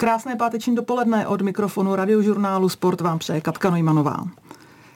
Krásné 0.00 0.36
páteční 0.36 0.74
dopoledne 0.74 1.26
od 1.26 1.42
mikrofonu 1.42 1.96
radiožurnálu 1.96 2.68
Sport 2.68 3.00
vám 3.00 3.18
přeje 3.18 3.40
Katka 3.40 3.70
Nojmanová. 3.70 4.24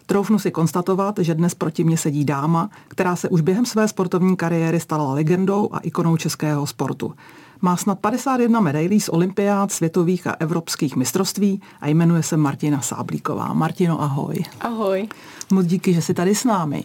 Troufnu 0.06 0.38
si 0.38 0.50
konstatovat, 0.50 1.18
že 1.18 1.34
dnes 1.34 1.54
proti 1.54 1.84
mně 1.84 1.96
sedí 1.96 2.24
dáma, 2.24 2.70
která 2.88 3.16
se 3.16 3.28
už 3.28 3.40
během 3.40 3.66
své 3.66 3.88
sportovní 3.88 4.36
kariéry 4.36 4.80
stala 4.80 5.14
legendou 5.14 5.68
a 5.72 5.78
ikonou 5.78 6.16
českého 6.16 6.66
sportu. 6.66 7.14
Má 7.64 7.76
snad 7.76 7.98
51 7.98 8.60
medailí 8.60 9.00
z 9.00 9.08
olympiád, 9.08 9.72
světových 9.72 10.26
a 10.26 10.36
evropských 10.38 10.96
mistrovství 10.96 11.60
a 11.80 11.88
jmenuje 11.88 12.22
se 12.22 12.36
Martina 12.36 12.80
Sáblíková. 12.80 13.52
Martino, 13.52 14.02
ahoj. 14.02 14.44
Ahoj. 14.60 15.08
Moc 15.52 15.66
díky, 15.66 15.94
že 15.94 16.02
jsi 16.02 16.14
tady 16.14 16.34
s 16.34 16.44
námi. 16.44 16.84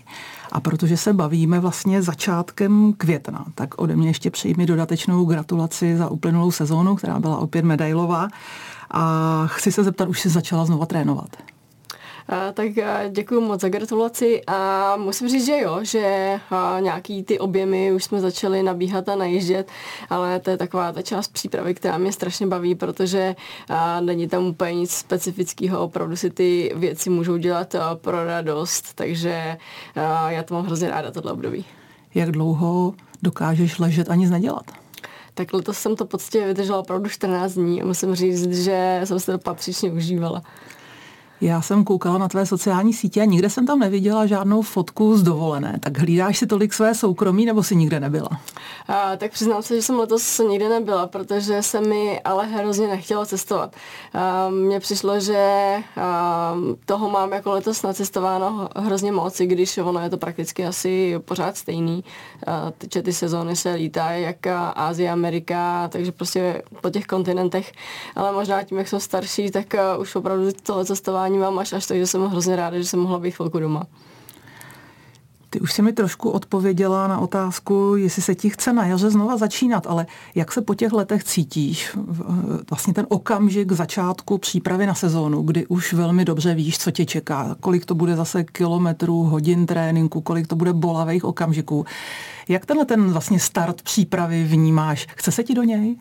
A 0.51 0.59
protože 0.59 0.97
se 0.97 1.13
bavíme 1.13 1.59
vlastně 1.59 2.01
začátkem 2.01 2.93
května, 2.97 3.45
tak 3.55 3.81
ode 3.81 3.95
mě 3.95 4.09
ještě 4.09 4.31
přijmi 4.31 4.65
dodatečnou 4.65 5.25
gratulaci 5.25 5.97
za 5.97 6.09
uplynulou 6.09 6.51
sezónu, 6.51 6.95
která 6.95 7.19
byla 7.19 7.37
opět 7.37 7.65
medailová. 7.65 8.27
A 8.91 9.43
chci 9.47 9.71
se 9.71 9.83
zeptat, 9.83 10.09
už 10.09 10.19
jsi 10.19 10.29
začala 10.29 10.65
znova 10.65 10.85
trénovat? 10.85 11.37
Tak 12.53 12.67
děkuji 13.09 13.41
moc 13.41 13.61
za 13.61 13.69
gratulaci 13.69 14.41
a 14.47 14.93
musím 14.97 15.29
říct, 15.29 15.45
že 15.45 15.59
jo, 15.59 15.79
že 15.81 16.39
nějaký 16.79 17.23
ty 17.23 17.39
objemy 17.39 17.91
už 17.91 18.03
jsme 18.03 18.21
začali 18.21 18.63
nabíhat 18.63 19.09
a 19.09 19.15
najíždět, 19.15 19.71
ale 20.09 20.39
to 20.39 20.49
je 20.49 20.57
taková 20.57 20.91
ta 20.91 21.01
část 21.01 21.27
přípravy, 21.27 21.73
která 21.73 21.97
mě 21.97 22.11
strašně 22.11 22.47
baví, 22.47 22.75
protože 22.75 23.35
není 23.99 24.27
tam 24.27 24.45
úplně 24.45 24.73
nic 24.73 24.91
specifického, 24.91 25.79
opravdu 25.79 26.15
si 26.15 26.29
ty 26.29 26.73
věci 26.75 27.09
můžou 27.09 27.37
dělat 27.37 27.75
pro 27.95 28.25
radost, 28.25 28.93
takže 28.95 29.57
já 30.27 30.43
to 30.43 30.53
mám 30.53 30.65
hrozně 30.65 30.89
ráda, 30.89 31.11
tohle 31.11 31.31
období. 31.31 31.65
Jak 32.15 32.31
dlouho 32.31 32.93
dokážeš 33.21 33.79
ležet 33.79 34.09
a 34.09 34.15
nic 34.15 34.29
nedělat? 34.29 34.71
Tak 35.33 35.53
letos 35.53 35.77
jsem 35.77 35.95
to 35.95 36.05
poctivě 36.05 36.47
vydržela 36.47 36.79
opravdu 36.79 37.09
14 37.09 37.53
dní 37.53 37.81
a 37.81 37.85
musím 37.85 38.15
říct, 38.15 38.51
že 38.53 39.01
jsem 39.03 39.19
se 39.19 39.31
to 39.31 39.37
patřičně 39.37 39.91
užívala. 39.91 40.41
Já 41.41 41.61
jsem 41.61 41.83
koukala 41.83 42.17
na 42.17 42.27
tvé 42.27 42.45
sociální 42.45 42.93
sítě 42.93 43.21
a 43.21 43.25
nikde 43.25 43.49
jsem 43.49 43.65
tam 43.65 43.79
neviděla 43.79 44.25
žádnou 44.25 44.61
fotku 44.61 45.17
z 45.17 45.23
dovolené. 45.23 45.77
Tak 45.79 45.97
hlídáš 45.97 46.37
si 46.37 46.47
tolik 46.47 46.73
své 46.73 46.95
soukromí 46.95 47.45
nebo 47.45 47.63
si 47.63 47.75
nikde 47.75 47.99
nebyla? 47.99 48.29
A, 48.87 49.15
tak 49.15 49.31
přiznám 49.31 49.63
se, 49.63 49.75
že 49.75 49.81
jsem 49.81 49.99
letos 49.99 50.41
nikde 50.49 50.69
nebyla, 50.69 51.07
protože 51.07 51.63
se 51.63 51.81
mi 51.81 52.21
ale 52.21 52.45
hrozně 52.45 52.87
nechtělo 52.87 53.25
cestovat. 53.25 53.75
Mně 54.49 54.79
přišlo, 54.79 55.19
že 55.19 55.73
a, 56.01 56.55
toho 56.85 57.09
mám 57.09 57.31
jako 57.31 57.51
letos 57.51 57.81
nacestováno 57.83 58.69
hrozně 58.75 59.11
moc, 59.11 59.39
i 59.39 59.45
když 59.47 59.77
ono 59.77 59.99
je 59.99 60.09
to 60.09 60.17
prakticky 60.17 60.65
asi 60.65 61.15
pořád 61.25 61.57
stejný. 61.57 62.03
A, 62.47 62.71
že 62.93 63.01
ty 63.01 63.13
sezóny 63.13 63.55
se 63.55 63.73
lítají, 63.73 64.23
jak 64.23 64.47
Ázie, 64.75 65.11
Amerika, 65.11 65.87
takže 65.87 66.11
prostě 66.11 66.61
po 66.81 66.89
těch 66.89 67.05
kontinentech. 67.05 67.71
Ale 68.15 68.31
možná 68.31 68.63
tím, 68.63 68.77
jak 68.77 68.87
jsem 68.87 68.99
starší, 68.99 69.51
tak 69.51 69.65
už 69.99 70.15
opravdu 70.15 70.47
tohle 70.63 70.85
cestování 70.85 71.26
cestování 71.27 71.37
mám 71.37 71.59
až 71.59 71.73
až 71.73 71.85
tak, 71.85 71.97
že 71.97 72.07
jsem 72.07 72.21
hrozně 72.25 72.55
ráda, 72.55 72.77
že 72.77 72.85
jsem 72.85 72.99
mohla 72.99 73.19
být 73.19 73.31
chvilku 73.31 73.59
doma. 73.59 73.83
Ty 75.49 75.59
už 75.59 75.73
si 75.73 75.81
mi 75.81 75.93
trošku 75.93 76.29
odpověděla 76.29 77.07
na 77.07 77.19
otázku, 77.19 77.95
jestli 77.95 78.21
se 78.21 78.35
ti 78.35 78.49
chce 78.49 78.73
na 78.73 78.85
jaře 78.85 79.09
znova 79.09 79.37
začínat, 79.37 79.87
ale 79.87 80.05
jak 80.35 80.51
se 80.51 80.61
po 80.61 80.75
těch 80.75 80.93
letech 80.93 81.23
cítíš? 81.23 81.97
Vlastně 82.69 82.93
ten 82.93 83.05
okamžik 83.09 83.71
začátku 83.71 84.37
přípravy 84.37 84.87
na 84.87 84.93
sezónu, 84.93 85.41
kdy 85.41 85.67
už 85.67 85.93
velmi 85.93 86.25
dobře 86.25 86.53
víš, 86.53 86.77
co 86.77 86.91
tě 86.91 87.05
čeká, 87.05 87.55
kolik 87.59 87.85
to 87.85 87.95
bude 87.95 88.15
zase 88.15 88.43
kilometrů, 88.43 89.23
hodin 89.23 89.65
tréninku, 89.65 90.21
kolik 90.21 90.47
to 90.47 90.55
bude 90.55 90.73
bolavých 90.73 91.25
okamžiků. 91.25 91.85
Jak 92.49 92.65
tenhle 92.65 92.85
ten 92.85 93.11
vlastně 93.11 93.39
start 93.39 93.81
přípravy 93.81 94.43
vnímáš? 94.43 95.07
Chce 95.15 95.31
se 95.31 95.43
ti 95.43 95.53
do 95.53 95.63
něj? 95.63 95.95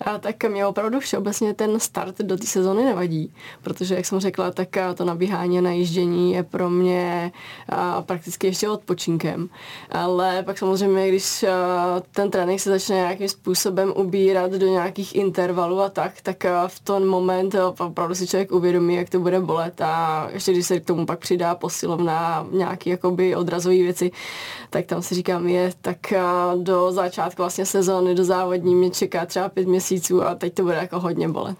A 0.00 0.18
tak 0.18 0.44
mě 0.44 0.66
opravdu 0.66 1.00
všeobecně 1.00 1.54
ten 1.54 1.80
start 1.80 2.18
do 2.18 2.36
té 2.36 2.46
sezóny 2.46 2.84
nevadí, 2.84 3.32
protože, 3.62 3.94
jak 3.94 4.06
jsem 4.06 4.20
řekla, 4.20 4.50
tak 4.50 4.68
to 4.94 5.04
nabíhání 5.04 5.58
a 5.58 5.62
najíždění 5.62 6.32
je 6.32 6.42
pro 6.42 6.70
mě 6.70 7.32
prakticky 8.00 8.46
ještě 8.46 8.68
odpočinkem. 8.68 9.48
Ale 9.90 10.42
pak 10.42 10.58
samozřejmě, 10.58 11.08
když 11.08 11.44
ten 12.10 12.30
trénink 12.30 12.60
se 12.60 12.70
začne 12.70 12.96
nějakým 12.96 13.28
způsobem 13.28 13.92
ubírat 13.96 14.52
do 14.52 14.66
nějakých 14.66 15.14
intervalů 15.14 15.80
a 15.80 15.88
tak, 15.88 16.12
tak 16.22 16.44
v 16.66 16.80
ten 16.80 17.06
moment 17.06 17.54
opravdu 17.78 18.14
si 18.14 18.26
člověk 18.26 18.52
uvědomí, 18.52 18.94
jak 18.94 19.10
to 19.10 19.20
bude 19.20 19.40
bolet 19.40 19.80
a 19.80 20.28
ještě 20.32 20.52
když 20.52 20.66
se 20.66 20.80
k 20.80 20.84
tomu 20.84 21.06
pak 21.06 21.18
přidá 21.18 21.54
posilovna 21.54 22.46
nějaký 22.50 22.90
jakoby 22.90 23.36
odrazové 23.36 23.74
věci, 23.74 24.10
tak 24.70 24.86
tam 24.86 25.02
si 25.02 25.14
říkám, 25.14 25.48
je 25.48 25.72
tak 25.80 25.98
do 26.56 26.92
začátku 26.92 27.42
vlastně 27.42 27.66
sezóny, 27.66 28.14
do 28.14 28.24
závodní 28.24 28.74
mě 28.74 28.90
čeká 28.90 29.26
třeba 29.26 29.48
pět 29.48 29.68
měsíců 29.68 30.22
a 30.22 30.34
teď 30.34 30.54
to 30.54 30.62
bude 30.62 30.76
jako 30.76 31.00
hodně 31.00 31.28
bolet. 31.28 31.58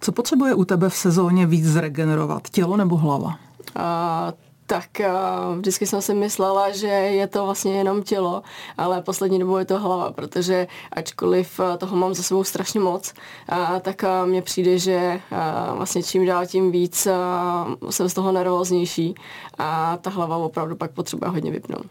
Co 0.00 0.12
potřebuje 0.12 0.54
u 0.54 0.64
tebe 0.64 0.88
v 0.88 0.94
sezóně 0.94 1.46
víc 1.46 1.66
zregenerovat, 1.66 2.48
tělo 2.48 2.76
nebo 2.76 2.96
hlava? 2.96 3.38
A, 3.76 4.32
tak 4.68 4.86
uh, 5.00 5.58
vždycky 5.58 5.86
jsem 5.86 6.02
si 6.02 6.14
myslela, 6.14 6.70
že 6.70 6.86
je 6.86 7.26
to 7.26 7.44
vlastně 7.44 7.72
jenom 7.72 8.02
tělo, 8.02 8.42
ale 8.78 9.02
poslední 9.02 9.38
dobou 9.38 9.56
je 9.56 9.64
to 9.64 9.78
hlava, 9.78 10.12
protože 10.12 10.66
ačkoliv 10.92 11.60
toho 11.78 11.96
mám 11.96 12.14
za 12.14 12.22
sebou 12.22 12.44
strašně 12.44 12.80
moc, 12.80 13.14
tak 13.80 14.04
mně 14.24 14.42
přijde, 14.42 14.78
že 14.78 15.20
vlastně 15.72 16.02
čím 16.02 16.26
dál 16.26 16.46
tím 16.46 16.70
víc 16.72 17.08
jsem 17.90 18.08
z 18.08 18.14
toho 18.14 18.32
nervóznější 18.32 19.14
a 19.58 19.96
ta 19.96 20.10
hlava 20.10 20.36
opravdu 20.36 20.76
pak 20.76 20.90
potřebuje 20.90 21.30
hodně 21.30 21.50
vypnout. 21.50 21.86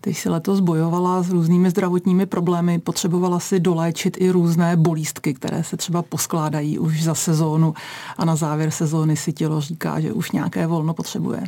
Ty 0.00 0.14
jsi 0.14 0.28
letos 0.28 0.60
bojovala 0.60 1.22
s 1.22 1.30
různými 1.30 1.70
zdravotními 1.70 2.26
problémy, 2.26 2.78
potřebovala 2.78 3.40
si 3.40 3.60
doléčit 3.60 4.16
i 4.20 4.30
různé 4.30 4.76
bolístky, 4.76 5.34
které 5.34 5.64
se 5.64 5.76
třeba 5.76 6.02
poskládají 6.02 6.78
už 6.78 7.04
za 7.04 7.14
sezónu 7.14 7.74
a 8.16 8.24
na 8.24 8.36
závěr 8.36 8.70
sezóny 8.70 9.16
si 9.16 9.32
tělo 9.32 9.60
říká, 9.60 10.00
že 10.00 10.12
už 10.12 10.32
nějaké 10.32 10.66
volno 10.66 10.94
potřebuje. 10.94 11.42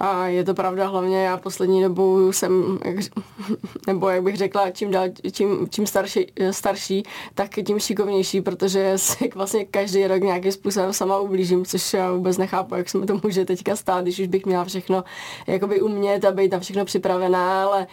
A 0.00 0.26
je 0.26 0.44
to 0.44 0.54
pravda, 0.54 0.86
hlavně 0.86 1.22
já 1.22 1.36
poslední 1.36 1.82
dobou 1.82 2.32
jsem, 2.32 2.78
nebo 3.86 4.08
jak 4.08 4.22
bych 4.22 4.36
řekla, 4.36 4.70
čím, 4.70 4.90
dál, 4.90 5.08
čím, 5.32 5.68
čím 5.70 5.86
starší, 5.86 6.26
starší, 6.50 7.02
tak 7.34 7.50
tím 7.66 7.78
šikovnější, 7.78 8.40
protože 8.40 8.92
si 8.96 9.30
vlastně 9.34 9.64
každý 9.64 10.06
rok 10.06 10.22
nějakým 10.22 10.52
způsobem 10.52 10.92
sama 10.92 11.18
ublížím, 11.18 11.64
což 11.64 11.92
já 11.92 12.12
vůbec 12.12 12.38
nechápu, 12.38 12.74
jak 12.74 12.88
se 12.88 12.98
mi 12.98 13.06
to 13.06 13.20
může 13.22 13.44
teďka 13.44 13.76
stát, 13.76 14.02
když 14.02 14.18
už 14.18 14.26
bych 14.26 14.46
měla 14.46 14.64
všechno 14.64 15.04
jakoby 15.46 15.80
umět 15.80 16.24
a 16.24 16.30
být 16.30 16.52
na 16.52 16.60
všechno 16.60 16.84
připravená, 16.84 17.64
ale 17.64 17.86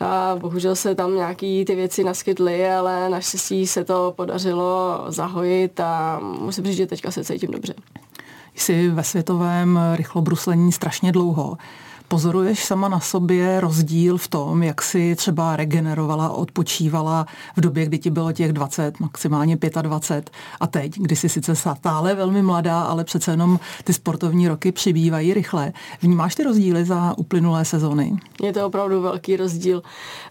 a 0.00 0.36
bohužel 0.40 0.76
se 0.76 0.94
tam 0.94 1.14
nějaký 1.14 1.64
ty 1.64 1.74
věci 1.74 2.04
naskytly, 2.04 2.70
ale 2.70 3.08
naštěstí 3.08 3.66
se 3.66 3.84
to 3.84 4.12
podařilo 4.16 5.04
zahojit 5.08 5.80
a 5.80 6.20
musím 6.20 6.64
říct, 6.64 6.76
že 6.76 6.86
teďka 6.86 7.10
se 7.10 7.24
cítím 7.24 7.50
dobře 7.50 7.74
jsi 8.60 8.88
ve 8.88 9.04
světovém 9.04 9.80
rychlobruslení 9.94 10.72
strašně 10.72 11.12
dlouho. 11.12 11.56
Pozoruješ 12.12 12.64
sama 12.64 12.88
na 12.88 13.00
sobě 13.00 13.60
rozdíl 13.60 14.16
v 14.16 14.28
tom, 14.28 14.62
jak 14.62 14.82
si 14.82 15.14
třeba 15.16 15.56
regenerovala, 15.56 16.30
odpočívala 16.30 17.26
v 17.56 17.60
době, 17.60 17.86
kdy 17.86 17.98
ti 17.98 18.10
bylo 18.10 18.32
těch 18.32 18.52
20, 18.52 19.00
maximálně 19.00 19.58
25 19.82 20.30
a 20.60 20.66
teď, 20.66 20.92
kdy 20.96 21.16
jsi 21.16 21.28
sice 21.28 21.56
stále 21.56 22.14
velmi 22.14 22.42
mladá, 22.42 22.82
ale 22.82 23.04
přece 23.04 23.30
jenom 23.30 23.58
ty 23.84 23.92
sportovní 23.92 24.48
roky 24.48 24.72
přibývají 24.72 25.34
rychle. 25.34 25.72
Vnímáš 26.02 26.34
ty 26.34 26.44
rozdíly 26.44 26.84
za 26.84 27.14
uplynulé 27.18 27.64
sezony? 27.64 28.16
Je 28.42 28.52
to 28.52 28.66
opravdu 28.66 29.02
velký 29.02 29.36
rozdíl. 29.36 29.82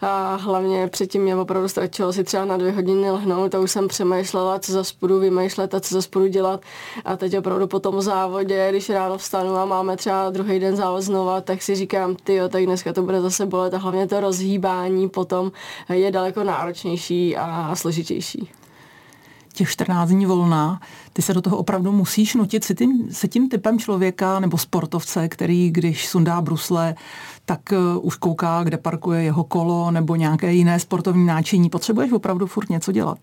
A 0.02 0.36
hlavně 0.36 0.88
předtím 0.88 1.22
mě 1.22 1.36
opravdu 1.36 1.68
stačilo 1.68 2.14
si 2.14 2.24
třeba 2.24 2.46
na 2.46 2.58
dvě 2.58 2.72
hodiny 2.72 3.12
lehnout 3.12 3.56
a 3.56 3.60
už 3.60 3.72
jsem 3.72 3.88
přemýšlela, 3.88 4.60
co 4.60 4.72
za 4.72 4.84
spodu 4.84 5.20
vymýšlet 5.20 5.74
a 5.74 5.80
co 5.80 5.96
za 5.96 6.02
spodu 6.02 6.28
dělat. 6.28 6.62
A 7.06 7.18
teď 7.18 7.38
opravdu 7.38 7.68
po 7.68 7.80
tom 7.80 8.02
závodě, 8.02 8.68
když 8.70 8.90
ráno 8.90 9.18
vstanu 9.18 9.56
a 9.56 9.66
máme 9.66 9.98
třeba 9.98 10.30
druhý 10.30 10.60
den 10.60 10.76
závod 10.76 11.02
znova, 11.02 11.42
tak 11.42 11.62
si 11.62 11.69
říkám, 11.76 12.16
ty 12.16 12.40
tak 12.50 12.66
dneska 12.66 12.94
to 12.94 13.02
bude 13.02 13.22
zase 13.22 13.46
bolet 13.46 13.74
a 13.74 13.78
hlavně 13.78 14.08
to 14.08 14.20
rozhýbání 14.20 15.10
potom 15.10 15.52
je 15.90 16.12
daleko 16.12 16.44
náročnější 16.44 17.38
a 17.38 17.76
složitější. 17.76 18.50
Těch 19.54 19.70
14 19.70 20.10
dní 20.10 20.26
volna, 20.26 20.82
ty 21.14 21.22
se 21.22 21.34
do 21.34 21.42
toho 21.42 21.58
opravdu 21.58 21.92
musíš 21.92 22.36
nutit. 22.36 22.64
Se 22.64 22.76
tím, 22.76 23.08
se 23.12 23.28
tím 23.28 23.50
typem 23.50 23.80
člověka 23.80 24.40
nebo 24.40 24.58
sportovce, 24.58 25.28
který 25.28 25.72
když 25.72 26.08
sundá 26.08 26.42
brusle, 26.42 26.96
tak 27.46 27.60
uh, 27.72 28.06
už 28.06 28.16
kouká, 28.16 28.64
kde 28.64 28.78
parkuje 28.78 29.24
jeho 29.24 29.44
kolo 29.44 29.92
nebo 29.92 30.16
nějaké 30.16 30.54
jiné 30.54 30.80
sportovní 30.80 31.26
náčiní. 31.26 31.70
Potřebuješ 31.70 32.12
opravdu 32.12 32.48
furt 32.48 32.70
něco 32.70 32.92
dělat 32.92 33.18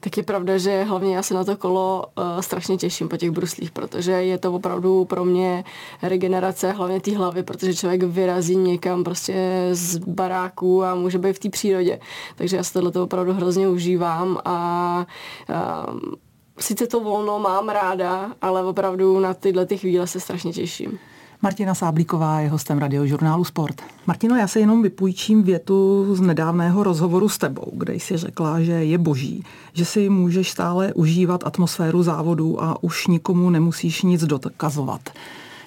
tak 0.00 0.16
je 0.16 0.22
pravda, 0.22 0.58
že 0.58 0.82
hlavně 0.82 1.16
já 1.16 1.22
se 1.22 1.34
na 1.34 1.44
to 1.44 1.56
kolo 1.56 2.04
uh, 2.18 2.40
strašně 2.40 2.76
těším 2.76 3.08
po 3.08 3.16
těch 3.16 3.30
bruslích, 3.30 3.70
protože 3.70 4.12
je 4.12 4.38
to 4.38 4.52
opravdu 4.52 5.04
pro 5.04 5.24
mě 5.24 5.64
regenerace 6.02 6.72
hlavně 6.72 7.00
té 7.00 7.16
hlavy, 7.16 7.42
protože 7.42 7.74
člověk 7.74 8.02
vyrazí 8.02 8.56
někam 8.56 9.04
prostě 9.04 9.68
z 9.72 9.96
baráku 9.96 10.84
a 10.84 10.94
může 10.94 11.18
být 11.18 11.36
v 11.36 11.38
té 11.38 11.48
přírodě. 11.50 12.00
Takže 12.36 12.56
já 12.56 12.62
se 12.62 12.72
tohle 12.72 13.02
opravdu 13.02 13.32
hrozně 13.32 13.68
užívám 13.68 14.38
a 14.44 15.06
uh, 15.48 16.10
sice 16.58 16.86
to 16.86 17.00
volno 17.00 17.38
mám 17.38 17.68
ráda, 17.68 18.32
ale 18.42 18.64
opravdu 18.64 19.20
na 19.20 19.34
tyhle 19.34 19.66
ty 19.66 19.78
chvíle 19.78 20.06
se 20.06 20.20
strašně 20.20 20.52
těším. 20.52 20.98
Martina 21.42 21.74
Sáblíková 21.74 22.40
je 22.40 22.48
hostem 22.48 22.78
radiožurnálu 22.78 23.44
Sport. 23.44 23.82
Martino, 24.06 24.36
já 24.36 24.48
se 24.48 24.60
jenom 24.60 24.82
vypůjčím 24.82 25.42
větu 25.42 26.06
z 26.14 26.20
nedávného 26.20 26.82
rozhovoru 26.82 27.28
s 27.28 27.38
tebou, 27.38 27.72
kde 27.72 27.94
jsi 27.94 28.16
řekla, 28.16 28.60
že 28.60 28.72
je 28.72 28.98
boží, 28.98 29.44
že 29.72 29.84
si 29.84 30.08
můžeš 30.08 30.50
stále 30.50 30.92
užívat 30.94 31.46
atmosféru 31.46 32.02
závodu 32.02 32.62
a 32.62 32.82
už 32.82 33.06
nikomu 33.06 33.50
nemusíš 33.50 34.02
nic 34.02 34.24
dokazovat. 34.24 35.00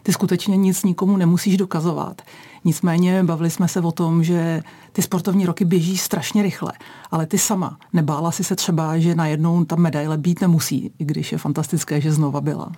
Ty 0.04 0.14
skutečně 0.14 0.58
nic 0.58 0.84
nikomu 0.84 1.18
nemusíš 1.18 1.58
dokazovat. 1.58 2.22
Nicméně 2.66 3.24
bavili 3.24 3.50
jsme 3.50 3.68
se 3.68 3.82
o 3.82 3.92
tom, 3.92 4.24
že 4.24 4.64
ty 4.92 5.02
sportovní 5.02 5.46
roky 5.46 5.66
běží 5.66 5.98
strašně 5.98 6.44
rychle, 6.44 6.74
ale 7.12 7.26
ty 7.26 7.38
sama 7.38 7.78
nebála 7.94 8.32
si 8.32 8.44
se 8.44 8.56
třeba, 8.56 8.98
že 8.98 9.16
najednou 9.16 9.66
ta 9.66 9.76
medaile 9.76 10.18
být 10.18 10.42
nemusí, 10.42 10.92
i 11.00 11.06
když 11.06 11.32
je 11.32 11.38
fantastické, 11.38 12.02
že 12.02 12.12
znova 12.12 12.42
byla. 12.42 12.72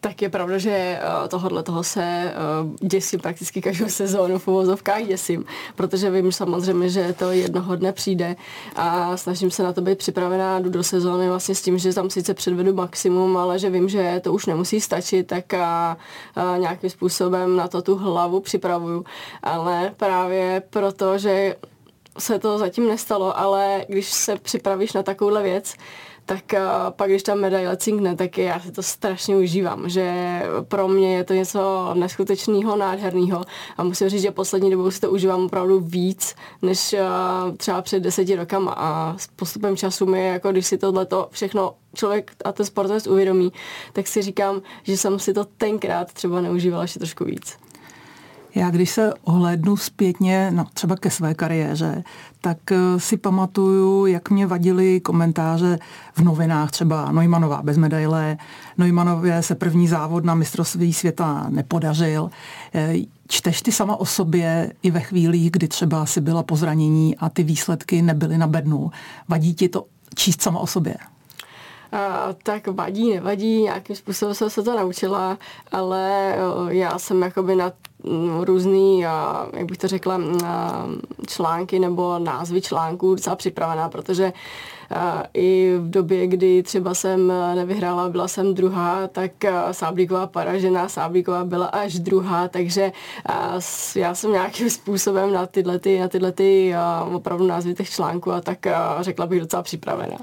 Tak 0.00 0.22
je 0.22 0.28
pravda, 0.28 0.58
že 0.58 0.70
eh, 0.70 1.28
tohohle 1.28 1.62
toho 1.62 1.82
se 1.82 2.02
eh, 2.02 2.32
děsím 2.86 3.20
prakticky 3.20 3.62
každou 3.62 3.88
sezónu 3.88 4.38
v 4.38 4.48
uvozovkách 4.48 5.02
děsím, 5.02 5.44
protože 5.76 6.10
vím 6.10 6.32
samozřejmě, 6.32 6.88
že 6.88 7.12
to 7.12 7.30
jednoho 7.30 7.76
dne 7.76 7.92
přijde 7.92 8.36
a 8.76 9.16
snažím 9.16 9.50
se 9.50 9.62
na 9.62 9.72
to 9.72 9.80
být 9.80 9.98
připravená, 9.98 10.58
jdu 10.58 10.70
do 10.70 10.82
sezóny 10.82 11.28
vlastně 11.28 11.54
s 11.54 11.62
tím, 11.62 11.78
že 11.78 11.94
tam 11.94 12.10
sice 12.10 12.34
předvedu 12.34 12.74
maximum, 12.74 13.36
ale 13.36 13.58
že 13.58 13.70
vím, 13.70 13.88
že 13.88 14.20
to 14.24 14.32
už 14.32 14.46
nemusí 14.46 14.80
stačit, 14.80 15.26
tak 15.26 15.54
a, 15.54 15.96
a 16.34 16.56
nějakým 16.56 16.90
způsobem 16.90 17.56
na 17.56 17.68
to 17.68 17.82
tu 17.82 17.96
hlavu 17.96 18.40
připravuju. 18.40 19.04
Ale 19.42 19.92
právě 19.96 20.62
proto, 20.70 21.18
že 21.18 21.56
se 22.18 22.38
to 22.38 22.58
zatím 22.58 22.88
nestalo, 22.88 23.38
ale 23.38 23.84
když 23.88 24.10
se 24.12 24.36
připravíš 24.36 24.92
na 24.92 25.02
takovouhle 25.02 25.42
věc, 25.42 25.74
tak 26.28 26.44
uh, 26.52 26.60
pak, 26.90 27.10
když 27.10 27.22
ta 27.22 27.34
medaile 27.34 27.76
cinkne, 27.76 28.16
tak 28.16 28.38
já 28.38 28.60
si 28.60 28.72
to 28.72 28.82
strašně 28.82 29.36
užívám, 29.36 29.88
že 29.88 30.42
pro 30.62 30.88
mě 30.88 31.16
je 31.16 31.24
to 31.24 31.34
něco 31.34 31.90
neskutečného, 31.94 32.76
nádherného 32.76 33.44
a 33.76 33.84
musím 33.84 34.08
říct, 34.08 34.22
že 34.22 34.30
poslední 34.30 34.70
dobou 34.70 34.90
si 34.90 35.00
to 35.00 35.10
užívám 35.10 35.44
opravdu 35.44 35.80
víc, 35.80 36.34
než 36.62 36.92
uh, 36.92 37.56
třeba 37.56 37.82
před 37.82 38.00
deseti 38.00 38.36
rokama 38.36 38.72
a 38.76 39.14
s 39.18 39.26
postupem 39.26 39.76
času 39.76 40.06
mi, 40.06 40.26
jako 40.26 40.52
když 40.52 40.66
si 40.66 40.78
tohleto 40.78 41.28
všechno 41.30 41.74
člověk 41.94 42.32
a 42.44 42.52
ten 42.52 42.66
sportovec 42.66 43.06
uvědomí, 43.06 43.52
tak 43.92 44.06
si 44.06 44.22
říkám, 44.22 44.62
že 44.82 44.96
jsem 44.96 45.18
si 45.18 45.34
to 45.34 45.44
tenkrát 45.44 46.12
třeba 46.12 46.40
neužívala 46.40 46.82
ještě 46.82 46.98
trošku 46.98 47.24
víc. 47.24 47.67
Já 48.54 48.70
když 48.70 48.90
se 48.90 49.14
ohlédnu 49.14 49.76
zpětně, 49.76 50.50
no, 50.54 50.66
třeba 50.74 50.96
ke 50.96 51.10
své 51.10 51.34
kariéře, 51.34 52.04
tak 52.40 52.72
eh, 52.72 52.76
si 53.00 53.16
pamatuju, 53.16 54.06
jak 54.06 54.30
mě 54.30 54.46
vadily 54.46 55.00
komentáře 55.00 55.78
v 56.14 56.20
novinách, 56.20 56.70
třeba 56.70 57.12
Neumannová 57.12 57.62
bez 57.62 57.76
medaile, 57.76 58.36
Neumannově 58.78 59.42
se 59.42 59.54
první 59.54 59.88
závod 59.88 60.24
na 60.24 60.34
mistrovství 60.34 60.92
světa 60.92 61.46
nepodařil. 61.48 62.30
Eh, 62.74 62.94
čteš 63.28 63.62
ty 63.62 63.72
sama 63.72 63.96
o 63.96 64.06
sobě 64.06 64.72
i 64.82 64.90
ve 64.90 65.00
chvílích, 65.00 65.50
kdy 65.50 65.68
třeba 65.68 66.06
si 66.06 66.20
byla 66.20 66.42
po 66.42 66.56
zranění 66.56 67.16
a 67.16 67.28
ty 67.28 67.42
výsledky 67.42 68.02
nebyly 68.02 68.38
na 68.38 68.46
bednu. 68.46 68.90
Vadí 69.28 69.54
ti 69.54 69.68
to 69.68 69.86
číst 70.14 70.42
sama 70.42 70.60
o 70.60 70.66
sobě? 70.66 70.94
A, 71.92 72.28
tak 72.42 72.66
vadí, 72.66 73.14
nevadí, 73.14 73.62
nějakým 73.62 73.96
způsobem 73.96 74.34
jsem 74.34 74.50
se 74.50 74.62
to 74.62 74.76
naučila, 74.76 75.38
ale 75.72 76.34
já 76.68 76.98
jsem 76.98 77.22
jakoby 77.22 77.56
na 77.56 77.72
mm, 78.04 78.40
různý, 78.40 79.00
jak 79.52 79.64
bych 79.66 79.78
to 79.78 79.88
řekla, 79.88 80.20
články 81.26 81.78
nebo 81.78 82.18
názvy 82.18 82.60
článků 82.60 83.14
docela 83.14 83.36
připravená, 83.36 83.88
protože 83.88 84.32
i 85.34 85.74
v 85.78 85.90
době, 85.90 86.26
kdy 86.26 86.62
třeba 86.62 86.94
jsem 86.94 87.32
nevyhrála, 87.54 88.08
byla 88.08 88.28
jsem 88.28 88.54
druhá, 88.54 89.06
tak 89.08 89.32
Sáblíková 89.72 90.26
paražená 90.26 90.88
Sáblíková 90.88 91.44
byla 91.44 91.66
až 91.66 91.98
druhá, 91.98 92.48
takže 92.48 92.92
já 93.94 94.14
jsem 94.14 94.32
nějakým 94.32 94.70
způsobem 94.70 95.32
na 95.32 95.46
tyhle, 95.46 95.78
ty, 95.78 96.00
na 96.00 96.08
tyhle 96.08 96.32
ty, 96.32 96.74
opravdu 97.12 97.46
názvy 97.46 97.74
těch 97.74 97.90
článků 97.90 98.32
a 98.32 98.40
tak 98.40 98.66
řekla 99.00 99.26
bych 99.26 99.40
docela 99.40 99.62
připravená. 99.62 100.16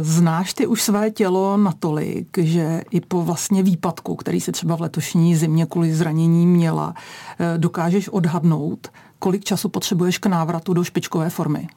Znáš 0.00 0.54
ty 0.54 0.66
už 0.66 0.82
své 0.82 1.10
tělo 1.10 1.56
natolik, 1.56 2.38
že 2.38 2.82
i 2.90 3.00
po 3.00 3.22
vlastně 3.22 3.62
výpadku, 3.62 4.16
který 4.16 4.40
se 4.40 4.52
třeba 4.52 4.76
v 4.76 4.80
letošní 4.80 5.36
zimě 5.36 5.66
kvůli 5.66 5.94
zranění 5.94 6.46
měla, 6.46 6.94
eh, 7.40 7.58
dokážeš 7.58 8.08
odhadnout, 8.08 8.88
kolik 9.18 9.44
času 9.44 9.68
potřebuješ 9.68 10.18
k 10.18 10.26
návratu 10.26 10.74
do 10.74 10.84
špičkové 10.84 11.30
formy? 11.30 11.68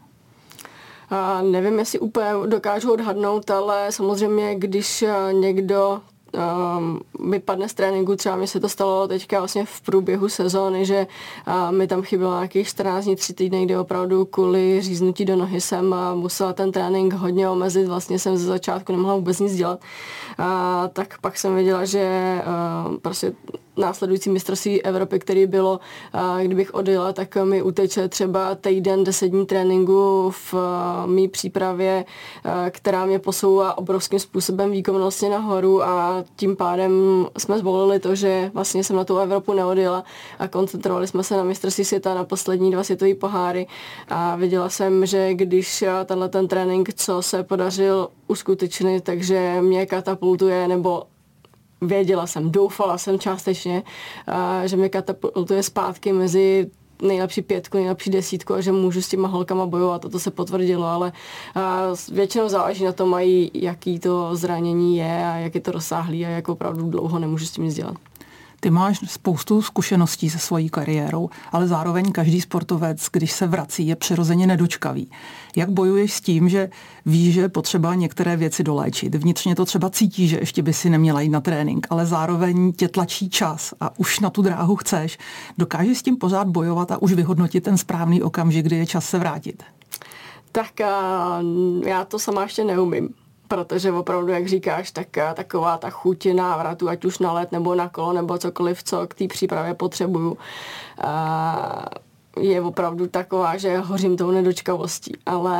A 1.10 1.42
nevím, 1.42 1.80
jestli 1.80 2.00
úplně 2.00 2.32
dokážu 2.46 2.94
odhadnout, 2.94 3.50
ale 3.50 3.92
samozřejmě, 3.92 4.56
když 4.56 5.02
eh, 5.02 5.34
někdo 5.34 6.02
um, 6.36 7.00
vypadne 7.32 7.70
z 7.70 7.74
tréninku, 7.74 8.16
třeba 8.16 8.36
mi 8.36 8.48
se 8.48 8.60
to 8.60 8.70
stalo 8.70 9.08
teďka 9.08 9.40
vlastně 9.40 9.66
v 9.66 9.82
průběhu 9.82 10.30
sezóny, 10.30 10.86
že 10.86 11.08
uh, 11.48 11.72
mi 11.72 11.88
tam 11.88 12.02
chybělo 12.02 12.34
nějakých 12.34 12.68
14 12.68 13.04
dní, 13.06 13.16
3 13.16 13.34
týdny, 13.34 13.66
kdy 13.66 13.78
opravdu 13.78 14.26
kvůli 14.26 14.82
říznutí 14.82 15.26
do 15.26 15.36
nohy 15.36 15.62
jsem 15.62 15.92
uh, 15.92 16.20
musela 16.20 16.54
ten 16.54 16.72
trénink 16.72 17.14
hodně 17.14 17.50
omezit, 17.50 17.88
vlastně 17.88 18.20
jsem 18.20 18.38
ze 18.38 18.46
začátku 18.46 18.92
nemohla 18.92 19.16
vůbec 19.16 19.40
nic 19.40 19.56
dělat. 19.56 19.80
Uh, 20.40 20.46
tak 20.94 21.22
pak 21.22 21.38
jsem 21.38 21.56
věděla, 21.56 21.86
že 21.86 22.42
uh, 22.88 22.98
prostě 22.98 23.34
následující 23.78 24.30
mistrovství 24.30 24.82
Evropy, 24.82 25.20
který 25.20 25.46
bylo, 25.48 25.80
kdybych 26.44 26.74
odjela, 26.74 27.14
tak 27.14 27.36
mi 27.36 27.62
uteče 27.62 28.08
třeba 28.08 28.56
týden, 28.56 29.04
deset 29.04 29.28
dní 29.28 29.46
tréninku 29.46 30.32
v 30.32 30.56
mý 31.06 31.28
přípravě, 31.28 32.06
která 32.70 33.06
mě 33.06 33.20
posouvá 33.20 33.78
obrovským 33.78 34.20
způsobem 34.20 34.72
výkonnostně 34.72 35.30
nahoru 35.30 35.84
a 35.84 36.24
tím 36.36 36.56
pádem 36.56 36.92
jsme 37.38 37.60
zvolili 37.60 38.00
to, 38.00 38.16
že 38.16 38.52
vlastně 38.54 38.84
jsem 38.84 38.96
na 38.96 39.04
tu 39.04 39.18
Evropu 39.18 39.54
neodjela 39.54 40.04
a 40.40 40.48
koncentrovali 40.48 41.08
jsme 41.08 41.24
se 41.24 41.38
na 41.38 41.44
mistrovství 41.44 41.86
světa 41.86 42.14
na 42.14 42.24
poslední 42.24 42.72
dva 42.72 42.84
světové 42.84 43.16
poháry. 43.16 43.68
A 44.10 44.36
viděla 44.36 44.70
jsem, 44.70 45.06
že 45.06 45.34
když 45.34 45.84
tenhle 46.06 46.30
ten 46.30 46.48
trénink, 46.48 46.94
co 46.94 47.22
se 47.22 47.44
podařil 47.44 48.08
uskutečnit, 48.28 49.04
takže 49.04 49.58
mě 49.62 49.86
katapultuje 49.86 50.68
nebo 50.68 51.04
věděla 51.88 52.28
jsem, 52.28 52.52
doufala 52.52 52.98
jsem 52.98 53.20
částečně, 53.20 53.84
že 54.66 54.78
mě 54.78 54.90
katapultuje 54.90 55.64
zpátky 55.64 56.14
mezi 56.14 56.72
nejlepší 57.02 57.42
pětku, 57.42 57.78
nejlepší 57.78 58.10
desítku 58.10 58.54
a 58.54 58.62
že 58.62 58.72
můžu 58.72 59.02
s 59.02 59.10
těma 59.10 59.28
holkama 59.28 59.66
bojovat 59.66 60.06
a 60.06 60.10
to 60.10 60.20
se 60.20 60.32
potvrdilo, 60.32 60.86
ale 60.86 61.12
většinou 62.12 62.50
záleží 62.50 62.84
na 62.84 62.92
tom, 62.92 63.16
jaký 63.54 64.00
to 64.00 64.36
zranění 64.36 64.98
je 64.98 65.26
a 65.26 65.36
jak 65.36 65.56
je 65.56 65.62
to 65.62 65.72
rozsáhlý 65.72 66.26
a 66.26 66.30
jak 66.30 66.50
opravdu 66.50 66.90
dlouho 66.90 67.20
nemůžu 67.20 67.46
s 67.46 67.52
tím 67.52 67.64
nic 67.64 67.76
dělat. 67.76 67.96
Ty 68.66 68.72
máš 68.72 69.00
spoustu 69.06 69.62
zkušeností 69.62 70.30
se 70.30 70.40
svojí 70.40 70.70
kariérou, 70.70 71.30
ale 71.52 71.68
zároveň 71.68 72.12
každý 72.12 72.42
sportovec, 72.42 73.08
když 73.12 73.32
se 73.32 73.48
vrací, 73.48 73.88
je 73.88 73.96
přirozeně 73.96 74.48
nedočkavý. 74.48 75.12
Jak 75.56 75.70
bojuješ 75.70 76.14
s 76.14 76.22
tím, 76.22 76.50
že 76.50 76.70
víš, 77.06 77.34
že 77.34 77.50
potřeba 77.50 77.96
některé 77.96 78.38
věci 78.38 78.64
doléčit? 78.64 79.16
Vnitřně 79.16 79.56
to 79.56 79.66
třeba 79.66 79.90
cítí, 79.90 80.28
že 80.28 80.38
ještě 80.38 80.62
by 80.62 80.74
si 80.74 80.90
neměla 80.90 81.22
jít 81.22 81.30
na 81.30 81.42
trénink, 81.42 81.88
ale 81.90 82.06
zároveň 82.06 82.74
tě 82.74 82.88
tlačí 82.88 83.30
čas 83.30 83.74
a 83.82 84.00
už 84.00 84.20
na 84.20 84.30
tu 84.30 84.42
dráhu 84.42 84.76
chceš. 84.76 85.18
Dokážeš 85.58 85.98
s 85.98 86.04
tím 86.04 86.18
pořád 86.18 86.48
bojovat 86.48 86.92
a 86.92 87.02
už 87.02 87.14
vyhodnotit 87.14 87.64
ten 87.64 87.78
správný 87.78 88.24
okamžik, 88.24 88.66
kdy 88.66 88.76
je 88.76 88.86
čas 88.86 89.10
se 89.10 89.20
vrátit? 89.20 89.64
Tak 90.52 90.80
já 91.86 92.06
to 92.08 92.20
sama 92.20 92.44
ještě 92.44 92.64
neumím 92.64 93.10
protože 93.48 93.92
opravdu, 93.92 94.32
jak 94.32 94.48
říkáš, 94.48 94.92
tak 94.92 95.18
eh, 95.18 95.34
taková 95.34 95.78
ta 95.78 95.90
chuť 95.90 96.28
návratu, 96.34 96.90
ať 96.90 97.06
už 97.06 97.20
na 97.20 97.34
let 97.34 97.52
nebo 97.52 97.76
na 97.76 97.90
kolo, 97.90 98.14
nebo 98.14 98.38
cokoliv, 98.38 98.84
co 98.84 99.08
k 99.08 99.14
té 99.14 99.28
přípravě 99.28 99.74
potřebuju, 99.74 100.38
je 102.40 102.62
opravdu 102.62 103.08
taková, 103.08 103.58
že 103.58 103.78
hořím 103.78 104.18
tou 104.18 104.32
nedočkavostí. 104.32 105.14
Ale 105.26 105.60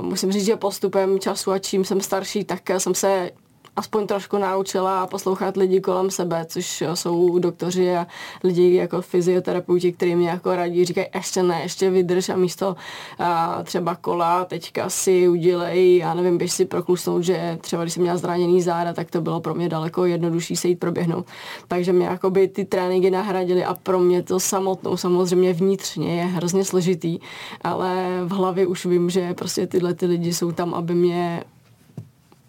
musím 0.00 0.32
říct, 0.32 0.44
že 0.44 0.56
postupem 0.56 1.18
času 1.18 1.52
a 1.52 1.58
čím 1.58 1.84
jsem 1.84 2.00
starší, 2.00 2.44
tak 2.44 2.70
jsem 2.70 2.94
se 2.94 3.30
aspoň 3.76 4.06
trošku 4.06 4.38
naučila 4.38 5.06
poslouchat 5.06 5.56
lidi 5.56 5.80
kolem 5.80 6.10
sebe, 6.10 6.44
což 6.48 6.82
jsou 6.94 7.38
doktoři 7.38 7.96
a 7.96 8.06
lidi 8.44 8.74
jako 8.74 9.02
fyzioterapeuti, 9.02 9.92
kteří 9.92 10.16
mi 10.16 10.24
jako 10.24 10.56
radí, 10.56 10.84
říkají 10.84 11.06
ještě 11.14 11.42
ne, 11.42 11.62
ještě 11.62 11.90
vydrž 11.90 12.28
a 12.28 12.36
místo 12.36 12.76
a 13.18 13.62
třeba 13.62 13.94
kola 13.94 14.44
teďka 14.44 14.90
si 14.90 15.28
udělej, 15.28 15.96
já 15.96 16.14
nevím, 16.14 16.38
běž 16.38 16.52
si 16.52 16.64
proklusnout, 16.64 17.22
že 17.22 17.58
třeba 17.60 17.82
když 17.82 17.94
jsem 17.94 18.02
měla 18.02 18.16
zraněný 18.16 18.62
záda, 18.62 18.92
tak 18.92 19.10
to 19.10 19.20
bylo 19.20 19.40
pro 19.40 19.54
mě 19.54 19.68
daleko 19.68 20.04
jednodušší 20.04 20.56
se 20.56 20.68
jít 20.68 20.76
proběhnout. 20.76 21.26
Takže 21.68 21.92
mě 21.92 22.06
jakoby 22.06 22.48
ty 22.48 22.64
tréninky 22.64 23.10
nahradily 23.10 23.64
a 23.64 23.74
pro 23.74 23.98
mě 23.98 24.22
to 24.22 24.40
samotnou 24.40 24.96
samozřejmě 24.96 25.52
vnitřně 25.52 26.16
je 26.20 26.24
hrozně 26.24 26.64
složitý, 26.64 27.18
ale 27.60 28.20
v 28.24 28.30
hlavě 28.30 28.66
už 28.66 28.86
vím, 28.86 29.10
že 29.10 29.34
prostě 29.34 29.66
tyhle 29.66 29.94
ty 29.94 30.06
lidi 30.06 30.34
jsou 30.34 30.52
tam, 30.52 30.74
aby 30.74 30.94
mě 30.94 31.44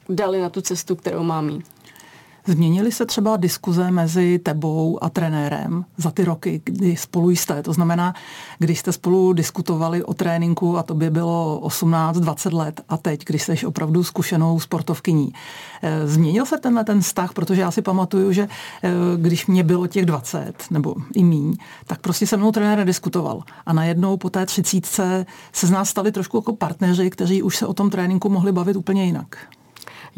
dali 0.10 0.42
na 0.42 0.50
tu 0.50 0.62
cestu, 0.62 0.96
kterou 0.96 1.24
mám 1.24 1.46
mít. 1.46 1.66
Změnily 2.48 2.92
se 2.92 3.06
třeba 3.06 3.38
diskuze 3.38 3.92
mezi 3.92 4.40
tebou 4.40 5.04
a 5.04 5.10
trenérem 5.10 5.86
za 5.98 6.12
ty 6.12 6.26
roky, 6.26 6.62
kdy 6.64 6.96
spolu 6.96 7.30
jste? 7.30 7.64
To 7.64 7.74
znamená, 7.74 8.14
když 8.60 8.80
jste 8.80 8.92
spolu 8.92 9.34
diskutovali 9.34 10.04
o 10.04 10.14
tréninku 10.14 10.78
a 10.78 10.84
tobě 10.84 11.10
bylo 11.10 11.62
18-20 11.64 12.54
let 12.54 12.82
a 12.90 12.98
teď, 12.98 13.26
když 13.26 13.44
jsi 13.44 13.66
opravdu 13.66 14.04
zkušenou 14.04 14.60
sportovkyní. 14.60 15.34
Eh, 15.82 16.08
změnil 16.08 16.46
se 16.46 16.58
tenhle 16.58 16.84
ten 16.84 17.02
vztah, 17.02 17.34
protože 17.34 17.62
já 17.62 17.72
si 17.72 17.82
pamatuju, 17.82 18.32
že 18.32 18.48
eh, 18.84 18.92
když 19.18 19.48
mě 19.48 19.64
bylo 19.64 19.88
těch 19.88 20.06
20 20.06 20.54
nebo 20.72 20.96
i 21.16 21.24
míň, 21.24 21.58
tak 21.88 22.00
prostě 22.00 22.28
se 22.28 22.38
mnou 22.38 22.52
trenér 22.52 22.78
nediskutoval. 22.78 23.44
A 23.66 23.74
najednou 23.74 24.18
po 24.18 24.30
té 24.30 24.46
třicítce 24.46 25.26
se 25.54 25.68
z 25.68 25.72
nás 25.72 25.90
stali 25.90 26.12
trošku 26.12 26.38
jako 26.38 26.56
partneři, 26.56 27.10
kteří 27.10 27.44
už 27.44 27.58
se 27.58 27.68
o 27.68 27.74
tom 27.74 27.90
tréninku 27.90 28.30
mohli 28.30 28.52
bavit 28.52 28.76
úplně 28.76 29.06
jinak. 29.06 29.38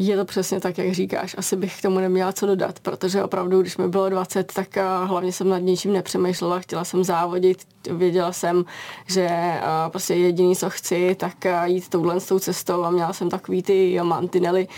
Je 0.00 0.16
to 0.16 0.24
přesně 0.24 0.60
tak, 0.60 0.78
jak 0.78 0.92
říkáš. 0.92 1.34
Asi 1.38 1.56
bych 1.56 1.78
k 1.78 1.82
tomu 1.82 1.98
neměla 1.98 2.32
co 2.32 2.46
dodat, 2.46 2.80
protože 2.80 3.24
opravdu, 3.24 3.60
když 3.60 3.76
mi 3.76 3.88
bylo 3.88 4.08
20, 4.08 4.52
tak 4.52 4.76
eh, 4.76 4.84
hlavně 5.04 5.32
jsem 5.32 5.48
nad 5.48 5.58
ničím 5.58 5.92
nepřemýšlela. 5.92 6.58
Chtěla 6.58 6.84
jsem 6.84 7.04
závodit, 7.04 7.58
věděla 7.90 8.32
jsem, 8.32 8.64
že 9.06 9.28
eh, 9.30 9.60
prostě 9.88 10.14
jediný, 10.14 10.56
co 10.56 10.70
chci, 10.70 11.14
tak 11.14 11.46
eh, 11.46 11.62
jít 11.64 11.88
touhle 11.88 12.20
s 12.20 12.26
tou 12.26 12.38
cestou 12.38 12.84
a 12.84 12.90
měla 12.90 13.12
jsem 13.12 13.30
takový 13.30 13.62
ty 13.62 14.00
mantinely, 14.02 14.68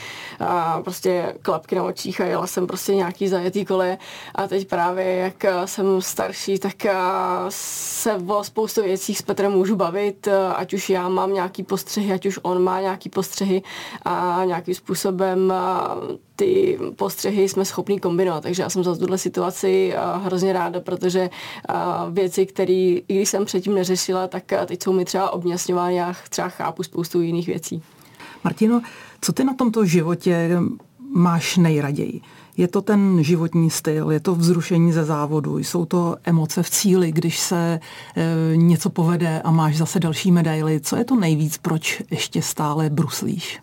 a 0.40 0.82
prostě 0.82 1.34
klapky 1.42 1.76
na 1.76 1.84
očích 1.84 2.20
a 2.20 2.24
jela 2.24 2.46
jsem 2.46 2.66
prostě 2.66 2.94
nějaký 2.94 3.28
zajetý 3.28 3.64
kole 3.64 3.98
a 4.34 4.48
teď 4.48 4.68
právě, 4.68 5.16
jak 5.16 5.44
jsem 5.64 6.02
starší, 6.02 6.58
tak 6.58 6.74
se 7.48 8.14
o 8.26 8.44
spoustu 8.44 8.82
věcí 8.82 9.14
s 9.14 9.22
Petrem 9.22 9.52
můžu 9.52 9.76
bavit, 9.76 10.28
ať 10.56 10.74
už 10.74 10.90
já 10.90 11.08
mám 11.08 11.34
nějaký 11.34 11.62
postřehy, 11.62 12.12
ať 12.12 12.26
už 12.26 12.38
on 12.42 12.62
má 12.62 12.80
nějaký 12.80 13.08
postřehy 13.08 13.62
a 14.04 14.42
nějakým 14.44 14.74
způsobem 14.74 15.09
ty 16.36 16.78
postřehy 16.96 17.48
jsme 17.48 17.64
schopni 17.64 18.00
kombinovat. 18.00 18.42
Takže 18.42 18.62
já 18.62 18.70
jsem 18.70 18.84
za 18.84 18.96
tuhle 18.96 19.18
situaci 19.18 19.94
hrozně 20.22 20.52
ráda, 20.52 20.80
protože 20.80 21.30
věci, 22.10 22.46
které, 22.46 22.72
i 22.72 23.04
když 23.08 23.28
jsem 23.28 23.44
předtím 23.44 23.74
neřešila, 23.74 24.28
tak 24.28 24.44
teď 24.66 24.82
jsou 24.82 24.92
mi 24.92 25.04
třeba 25.04 25.30
obňasňovány, 25.30 25.94
já 25.94 26.14
třeba 26.28 26.48
chápu 26.48 26.82
spoustu 26.82 27.20
jiných 27.20 27.46
věcí. 27.46 27.82
Martino, 28.44 28.82
co 29.20 29.32
ty 29.32 29.44
na 29.44 29.54
tomto 29.54 29.84
životě 29.84 30.50
máš 31.12 31.56
nejraději? 31.56 32.20
Je 32.56 32.68
to 32.68 32.82
ten 32.82 33.24
životní 33.24 33.70
styl, 33.70 34.10
je 34.10 34.20
to 34.20 34.34
vzrušení 34.34 34.92
ze 34.92 35.04
závodu, 35.04 35.58
jsou 35.58 35.84
to 35.84 36.16
emoce 36.24 36.62
v 36.62 36.70
cíli, 36.70 37.12
když 37.12 37.38
se 37.38 37.80
e, 38.16 38.56
něco 38.56 38.90
povede 38.90 39.42
a 39.42 39.50
máš 39.50 39.76
zase 39.76 40.00
další 40.00 40.32
medaily. 40.32 40.80
Co 40.80 40.96
je 40.96 41.04
to 41.04 41.16
nejvíc, 41.16 41.58
proč 41.58 42.02
ještě 42.10 42.42
stále 42.42 42.90
bruslíš? 42.90 43.60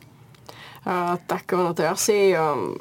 A, 0.87 1.17
tak 1.27 1.51
ono 1.53 1.73
to 1.73 1.81
je 1.81 1.89
asi 1.89 2.35
um, 2.55 2.75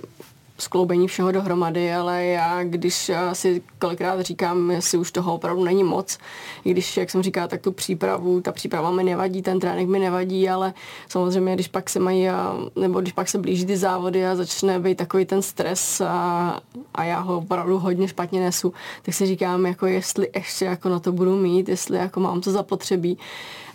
skloubení 0.58 1.08
všeho 1.08 1.32
dohromady, 1.32 1.94
ale 1.94 2.24
já 2.24 2.64
když 2.64 3.10
si 3.32 3.62
kolikrát 3.78 4.20
říkám, 4.20 4.70
jestli 4.70 4.98
už 4.98 5.12
toho 5.12 5.34
opravdu 5.34 5.64
není 5.64 5.84
moc, 5.84 6.18
i 6.64 6.70
když, 6.70 6.96
jak 6.96 7.10
jsem 7.10 7.22
říkala, 7.22 7.48
tak 7.48 7.60
tu 7.60 7.72
přípravu, 7.72 8.40
ta 8.40 8.52
příprava 8.52 8.90
mi 8.90 9.04
nevadí, 9.04 9.42
ten 9.42 9.60
trénink 9.60 9.90
mi 9.90 9.98
nevadí, 9.98 10.48
ale 10.48 10.74
samozřejmě, 11.08 11.54
když 11.54 11.68
pak 11.68 11.90
se 11.90 12.00
mají, 12.00 12.28
nebo 12.76 13.00
když 13.00 13.12
pak 13.12 13.28
se 13.28 13.38
blíží 13.38 13.66
ty 13.66 13.76
závody 13.76 14.26
a 14.26 14.36
začne 14.36 14.80
být 14.80 14.98
takový 14.98 15.24
ten 15.24 15.42
stres 15.42 16.00
a, 16.00 16.60
a 16.94 17.04
já 17.04 17.20
ho 17.20 17.38
opravdu 17.38 17.78
hodně 17.78 18.08
špatně 18.08 18.40
nesu, 18.40 18.72
tak 19.02 19.14
si 19.14 19.26
říkám, 19.26 19.66
jako 19.66 19.86
jestli 19.86 20.28
ještě 20.34 20.64
jako 20.64 20.88
na 20.88 20.98
to 20.98 21.12
budu 21.12 21.36
mít, 21.36 21.68
jestli 21.68 21.98
jako 21.98 22.20
mám 22.20 22.40
to 22.40 22.50
zapotřebí. 22.50 23.18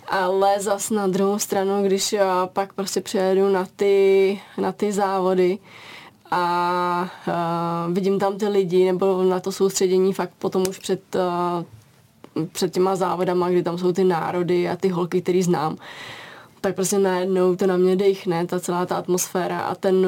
Ale 0.08 0.60
zas 0.60 0.90
na 0.90 1.06
druhou 1.06 1.38
stranu, 1.38 1.82
když 1.82 2.12
já 2.12 2.46
pak 2.52 2.72
prostě 2.72 3.00
přijedu 3.00 3.48
na 3.48 3.66
ty, 3.76 4.40
na 4.58 4.72
ty 4.72 4.92
závody, 4.92 5.58
a 6.34 7.10
uh, 7.28 7.94
vidím 7.94 8.18
tam 8.18 8.38
ty 8.38 8.48
lidi 8.48 8.84
nebo 8.84 9.22
na 9.22 9.40
to 9.40 9.52
soustředění 9.52 10.12
fakt 10.12 10.32
potom 10.38 10.64
už 10.68 10.78
před, 10.78 11.00
uh, 11.14 12.44
před 12.52 12.72
těma 12.72 12.96
závodama, 12.96 13.50
kdy 13.50 13.62
tam 13.62 13.78
jsou 13.78 13.92
ty 13.92 14.04
národy 14.04 14.68
a 14.68 14.76
ty 14.76 14.88
holky, 14.88 15.22
který 15.22 15.42
znám, 15.42 15.76
tak 16.60 16.74
prostě 16.74 16.98
najednou 16.98 17.56
to 17.56 17.66
na 17.66 17.76
mě 17.76 17.96
dechne, 17.96 18.46
ta 18.46 18.60
celá 18.60 18.86
ta 18.86 18.96
atmosféra 18.96 19.60
a 19.60 19.74
ten 19.74 20.06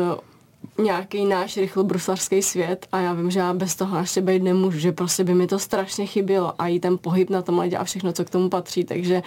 nějaký 0.78 1.24
náš 1.24 1.56
rychlobruslařský 1.56 2.42
svět. 2.42 2.86
A 2.92 2.98
já 2.98 3.12
vím, 3.12 3.30
že 3.30 3.40
já 3.40 3.52
bez 3.52 3.74
toho 3.74 3.98
ještě 3.98 4.20
být 4.20 4.42
nemůžu, 4.42 4.78
že 4.78 4.92
prostě 4.92 5.24
by 5.24 5.34
mi 5.34 5.46
to 5.46 5.58
strašně 5.58 6.06
chybělo 6.06 6.54
a 6.58 6.68
i 6.68 6.80
ten 6.80 6.98
pohyb 6.98 7.30
na 7.30 7.42
tom 7.42 7.60
a 7.60 7.84
všechno, 7.84 8.12
co 8.12 8.24
k 8.24 8.30
tomu 8.30 8.48
patří, 8.48 8.84
takže 8.84 9.22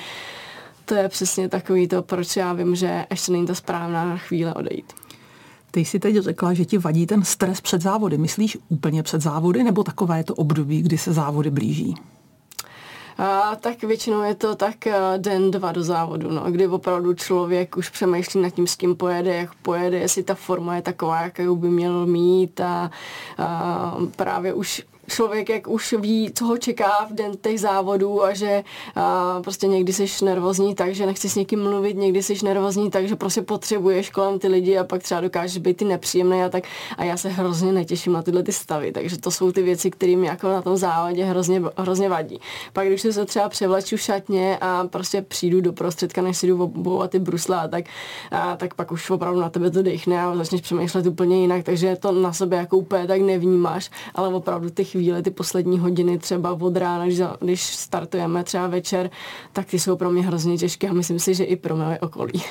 to 0.88 0.96
je 0.96 1.10
přesně 1.10 1.50
takový 1.50 1.88
to, 1.88 2.02
proč 2.02 2.36
já 2.36 2.54
vím, 2.54 2.76
že 2.76 3.06
ještě 3.10 3.32
není 3.32 3.48
to 3.48 3.56
správná 3.56 4.18
chvíle 4.18 4.54
odejít. 4.54 4.94
Ty 5.72 5.80
jsi 5.80 6.00
teď 6.00 6.16
řekla, 6.16 6.54
že 6.54 6.66
ti 6.66 6.78
vadí 6.78 7.06
ten 7.06 7.24
stres 7.24 7.62
před 7.62 7.82
závody. 7.82 8.18
Myslíš 8.18 8.58
úplně 8.70 9.04
před 9.04 9.22
závody, 9.22 9.64
nebo 9.64 9.84
takové 9.84 10.18
je 10.18 10.24
to 10.24 10.36
období, 10.36 10.82
kdy 10.82 10.98
se 10.98 11.14
závody 11.14 11.52
blíží? 11.52 11.96
A, 13.18 13.56
tak 13.56 13.84
většinou 13.84 14.22
je 14.22 14.36
to 14.36 14.56
tak 14.56 14.88
eh, 14.88 15.00
den, 15.18 15.52
dva 15.52 15.72
do 15.72 15.84
závodu, 15.84 16.32
no, 16.32 16.52
kdy 16.52 16.68
opravdu 16.68 17.14
člověk 17.14 17.78
už 17.78 17.90
přemýšlí 17.90 18.42
nad 18.42 18.50
tím, 18.50 18.68
s 18.68 18.76
kým 18.76 18.96
pojede, 18.96 19.36
jak 19.36 19.56
pojede, 19.56 20.00
jestli 20.00 20.24
ta 20.24 20.36
forma 20.36 20.76
je 20.76 20.82
taková, 20.82 21.22
jakou 21.22 21.56
by 21.56 21.70
měl 21.70 22.06
mít 22.06 22.62
a, 22.62 22.92
a 23.38 23.98
právě 24.16 24.54
už 24.54 24.84
člověk, 25.10 25.50
jak 25.50 25.68
už 25.68 25.94
ví, 25.94 26.32
co 26.36 26.46
ho 26.46 26.58
čeká 26.58 27.08
v 27.10 27.14
den 27.14 27.32
těch 27.42 27.60
závodů 27.60 28.24
a 28.24 28.34
že 28.34 28.64
a 28.96 29.40
prostě 29.44 29.68
někdy 29.68 29.94
jsi 29.94 30.26
nervózní 30.26 30.76
tak, 30.76 30.96
že 30.96 31.06
nechci 31.06 31.30
s 31.30 31.36
někým 31.36 31.64
mluvit, 31.64 31.98
někdy 31.98 32.24
jsi 32.24 32.34
nervózní 32.44 32.92
tak, 32.92 33.08
že 33.08 33.16
prostě 33.16 33.42
potřebuješ 33.42 34.10
kolem 34.10 34.40
ty 34.40 34.48
lidi 34.48 34.78
a 34.78 34.84
pak 34.84 35.04
třeba 35.04 35.22
dokážeš 35.22 35.58
být 35.58 35.78
ty 35.78 35.86
nepříjemný 35.86 36.44
a 36.44 36.50
tak. 36.50 36.64
A 36.98 37.04
já 37.04 37.18
se 37.18 37.30
hrozně 37.30 37.72
netěším 37.72 38.14
na 38.14 38.22
tyhle 38.22 38.44
ty 38.44 38.52
stavy, 38.52 38.92
takže 38.92 39.18
to 39.18 39.32
jsou 39.32 39.52
ty 39.52 39.62
věci, 39.62 39.92
které 39.92 40.16
mi 40.16 40.28
jako 40.28 40.48
na 40.48 40.62
tom 40.62 40.78
závodě 40.78 41.26
hrozně, 41.26 41.62
hrozně 41.78 42.10
vadí. 42.10 42.40
Pak 42.74 42.88
když 42.88 43.02
se 43.02 43.26
třeba 43.26 43.50
převleču 43.50 43.98
šatně 43.98 44.58
a 44.62 44.88
prostě 44.88 45.22
přijdu 45.22 45.62
do 45.62 45.74
prostředka, 45.74 46.22
než 46.22 46.38
si 46.38 46.48
jdu 46.48 46.64
obouvat 46.64 47.12
ty 47.12 47.20
brusle 47.20 47.58
a 47.58 47.68
tak, 47.68 47.86
a 48.32 48.56
tak 48.56 48.74
pak 48.74 48.92
už 48.92 49.10
opravdu 49.10 49.40
na 49.40 49.50
tebe 49.50 49.72
to 49.72 49.82
dechne 49.82 50.22
a 50.22 50.36
začneš 50.36 50.62
přemýšlet 50.62 51.08
úplně 51.08 51.42
jinak, 51.42 51.64
takže 51.64 51.96
to 51.96 52.12
na 52.12 52.34
sebe 52.34 52.58
jako 52.58 52.78
úplně 52.78 53.08
tak 53.08 53.22
nevnímáš, 53.22 53.92
ale 54.16 54.28
opravdu 54.28 54.70
ty 54.70 54.84
chvíle, 54.98 55.22
ty 55.22 55.32
poslední 55.32 55.80
hodiny 55.80 56.18
třeba 56.18 56.52
od 56.52 56.78
rána, 56.78 57.06
když, 57.06 57.22
když 57.40 57.66
startujeme 57.66 58.44
třeba 58.44 58.68
večer, 58.68 59.10
tak 59.54 59.66
ty 59.66 59.80
jsou 59.80 59.96
pro 59.96 60.10
mě 60.10 60.22
hrozně 60.22 60.58
těžké 60.58 60.90
a 60.90 60.94
myslím 60.94 61.20
si, 61.20 61.34
že 61.34 61.44
i 61.44 61.56
pro 61.56 61.76
moje 61.76 62.00
okolí. 62.00 62.44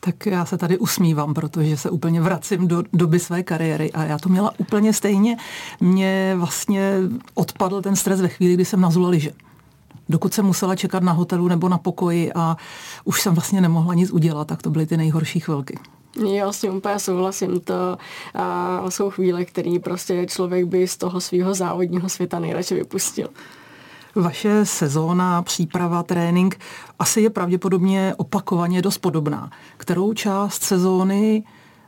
Tak 0.00 0.26
já 0.26 0.44
se 0.44 0.58
tady 0.58 0.78
usmívám, 0.78 1.34
protože 1.34 1.76
se 1.76 1.90
úplně 1.90 2.20
vracím 2.20 2.68
do 2.68 2.82
doby 2.92 3.18
své 3.18 3.42
kariéry 3.42 3.92
a 3.92 4.04
já 4.04 4.18
to 4.18 4.28
měla 4.28 4.52
úplně 4.58 4.92
stejně. 4.92 5.36
Mně 5.80 6.34
vlastně 6.36 6.94
odpadl 7.34 7.82
ten 7.82 7.96
stres 7.96 8.20
ve 8.20 8.28
chvíli, 8.28 8.54
kdy 8.54 8.64
jsem 8.64 8.80
nazula 8.80 9.08
liže 9.08 9.30
dokud 10.08 10.34
jsem 10.34 10.46
musela 10.46 10.76
čekat 10.76 11.02
na 11.02 11.12
hotelu 11.12 11.48
nebo 11.48 11.68
na 11.68 11.78
pokoji 11.78 12.32
a 12.32 12.56
už 13.04 13.20
jsem 13.20 13.34
vlastně 13.34 13.60
nemohla 13.60 13.94
nic 13.94 14.10
udělat, 14.10 14.48
tak 14.48 14.62
to 14.62 14.70
byly 14.70 14.86
ty 14.86 14.96
nejhorší 14.96 15.40
chvilky. 15.40 15.78
Jo, 16.16 16.52
s 16.52 16.60
tím 16.60 16.76
úplně 16.76 16.98
souhlasím. 16.98 17.60
To 17.60 17.98
a 18.34 18.90
jsou 18.90 19.10
chvíle, 19.10 19.44
které 19.44 19.78
prostě 19.84 20.26
člověk 20.26 20.64
by 20.64 20.88
z 20.88 20.96
toho 20.96 21.20
svého 21.20 21.54
závodního 21.54 22.08
světa 22.08 22.38
nejradši 22.38 22.74
vypustil. 22.74 23.28
Vaše 24.14 24.66
sezóna, 24.66 25.42
příprava, 25.42 26.02
trénink 26.02 26.58
asi 26.98 27.20
je 27.20 27.30
pravděpodobně 27.30 28.14
opakovaně 28.16 28.82
dost 28.82 28.98
podobná. 28.98 29.50
Kterou 29.76 30.12
část 30.12 30.62
sezóny, 30.62 31.44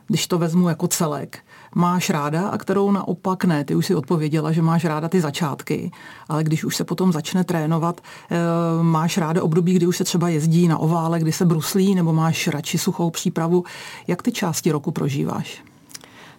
když 0.07 0.27
to 0.27 0.37
vezmu 0.37 0.69
jako 0.69 0.87
celek, 0.87 1.44
máš 1.75 2.09
ráda 2.09 2.47
a 2.47 2.57
kterou 2.57 2.91
naopak 2.91 3.45
ne. 3.45 3.65
Ty 3.65 3.75
už 3.75 3.85
si 3.85 3.95
odpověděla, 3.95 4.51
že 4.51 4.61
máš 4.61 4.85
ráda 4.85 5.09
ty 5.09 5.21
začátky, 5.21 5.91
ale 6.29 6.43
když 6.43 6.63
už 6.63 6.75
se 6.75 6.83
potom 6.83 7.11
začne 7.11 7.43
trénovat, 7.43 8.01
eh, 8.31 8.37
máš 8.81 9.17
ráda 9.17 9.43
období, 9.43 9.73
kdy 9.73 9.87
už 9.87 9.97
se 9.97 10.03
třeba 10.03 10.29
jezdí 10.29 10.67
na 10.67 10.77
ovále, 10.77 11.19
kdy 11.19 11.31
se 11.31 11.45
bruslí, 11.45 11.95
nebo 11.95 12.13
máš 12.13 12.47
radši 12.47 12.77
suchou 12.77 13.09
přípravu. 13.09 13.63
Jak 14.07 14.21
ty 14.21 14.31
části 14.31 14.71
roku 14.71 14.91
prožíváš? 14.91 15.63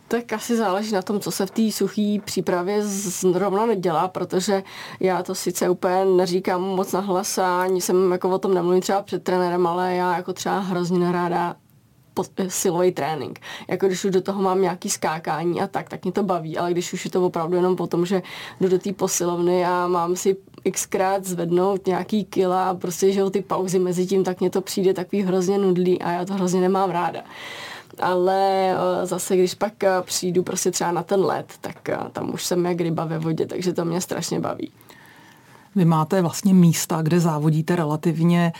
Tak 0.09 0.33
asi 0.33 0.57
záleží 0.57 0.93
na 0.93 1.03
tom, 1.03 1.21
co 1.21 1.31
se 1.31 1.47
v 1.47 1.51
té 1.51 1.73
suché 1.73 2.19
přípravě 2.25 2.85
zrovna 2.85 3.67
nedělá, 3.67 4.09
protože 4.09 4.63
já 5.01 5.23
to 5.23 5.35
sice 5.35 5.69
úplně 5.69 6.05
neříkám 6.05 6.63
moc 6.63 6.93
nahlas 6.93 7.39
a 7.39 7.63
ani 7.63 7.81
jsem 7.81 8.13
jako 8.13 8.31
o 8.31 8.39
tom 8.39 8.55
nemluvím 8.55 8.81
třeba 8.81 9.03
před 9.03 9.23
trenérem, 9.23 9.67
ale 9.67 9.95
já 9.95 10.17
jako 10.17 10.33
třeba 10.33 10.59
hrozně 10.59 10.99
neráda 10.99 11.57
silový 12.49 12.93
trénink. 12.93 13.41
Jako 13.69 13.87
když 13.87 14.05
už 14.05 14.11
do 14.11 14.21
toho 14.21 14.43
mám 14.43 14.63
nějaký 14.63 14.91
skákání 14.91 15.61
a 15.61 15.67
tak, 15.67 15.89
tak 15.89 16.05
mě 16.05 16.13
to 16.13 16.23
baví, 16.23 16.59
ale 16.59 16.71
když 16.71 16.93
už 16.93 17.05
je 17.05 17.11
to 17.11 17.27
opravdu 17.27 17.57
jenom 17.57 17.77
po 17.77 17.87
tom, 17.87 18.07
že 18.07 18.23
jdu 18.61 18.69
do 18.69 18.79
té 18.79 18.93
posilovny 18.93 19.65
a 19.65 19.89
mám 19.89 20.17
si 20.17 20.37
xkrát 20.73 21.25
zvednout 21.25 21.87
nějaký 21.87 22.25
kila 22.25 22.71
a 22.71 22.75
prostě, 22.75 23.13
že 23.13 23.31
ty 23.31 23.43
pauzy 23.43 23.79
mezi 23.79 24.07
tím, 24.07 24.25
tak 24.25 24.41
mě 24.41 24.51
to 24.51 24.61
přijde 24.61 24.95
takový 24.95 25.23
hrozně 25.23 25.59
nudlý 25.59 26.03
a 26.03 26.11
já 26.11 26.25
to 26.25 26.35
hrozně 26.35 26.61
nemám 26.61 26.91
ráda 26.91 27.23
ale 28.01 28.71
eh, 28.71 29.07
zase, 29.07 29.37
když 29.37 29.55
pak 29.55 29.85
eh, 29.85 29.91
přijdu 30.03 30.43
prostě 30.43 30.71
třeba 30.71 30.93
na 30.93 31.03
ten 31.03 31.21
let, 31.21 31.53
tak 31.61 31.89
eh, 31.89 31.99
tam 32.13 32.35
už 32.35 32.45
jsem 32.45 32.67
jak 32.67 32.81
ryba 32.81 33.05
ve 33.05 33.19
vodě, 33.19 33.47
takže 33.47 33.73
to 33.73 33.85
mě 33.85 34.01
strašně 34.01 34.41
baví. 34.41 34.71
Vy 35.77 35.85
máte 35.85 36.23
vlastně 36.23 36.55
místa, 36.55 37.03
kde 37.03 37.21
závodíte 37.21 37.77
relativně 37.77 38.53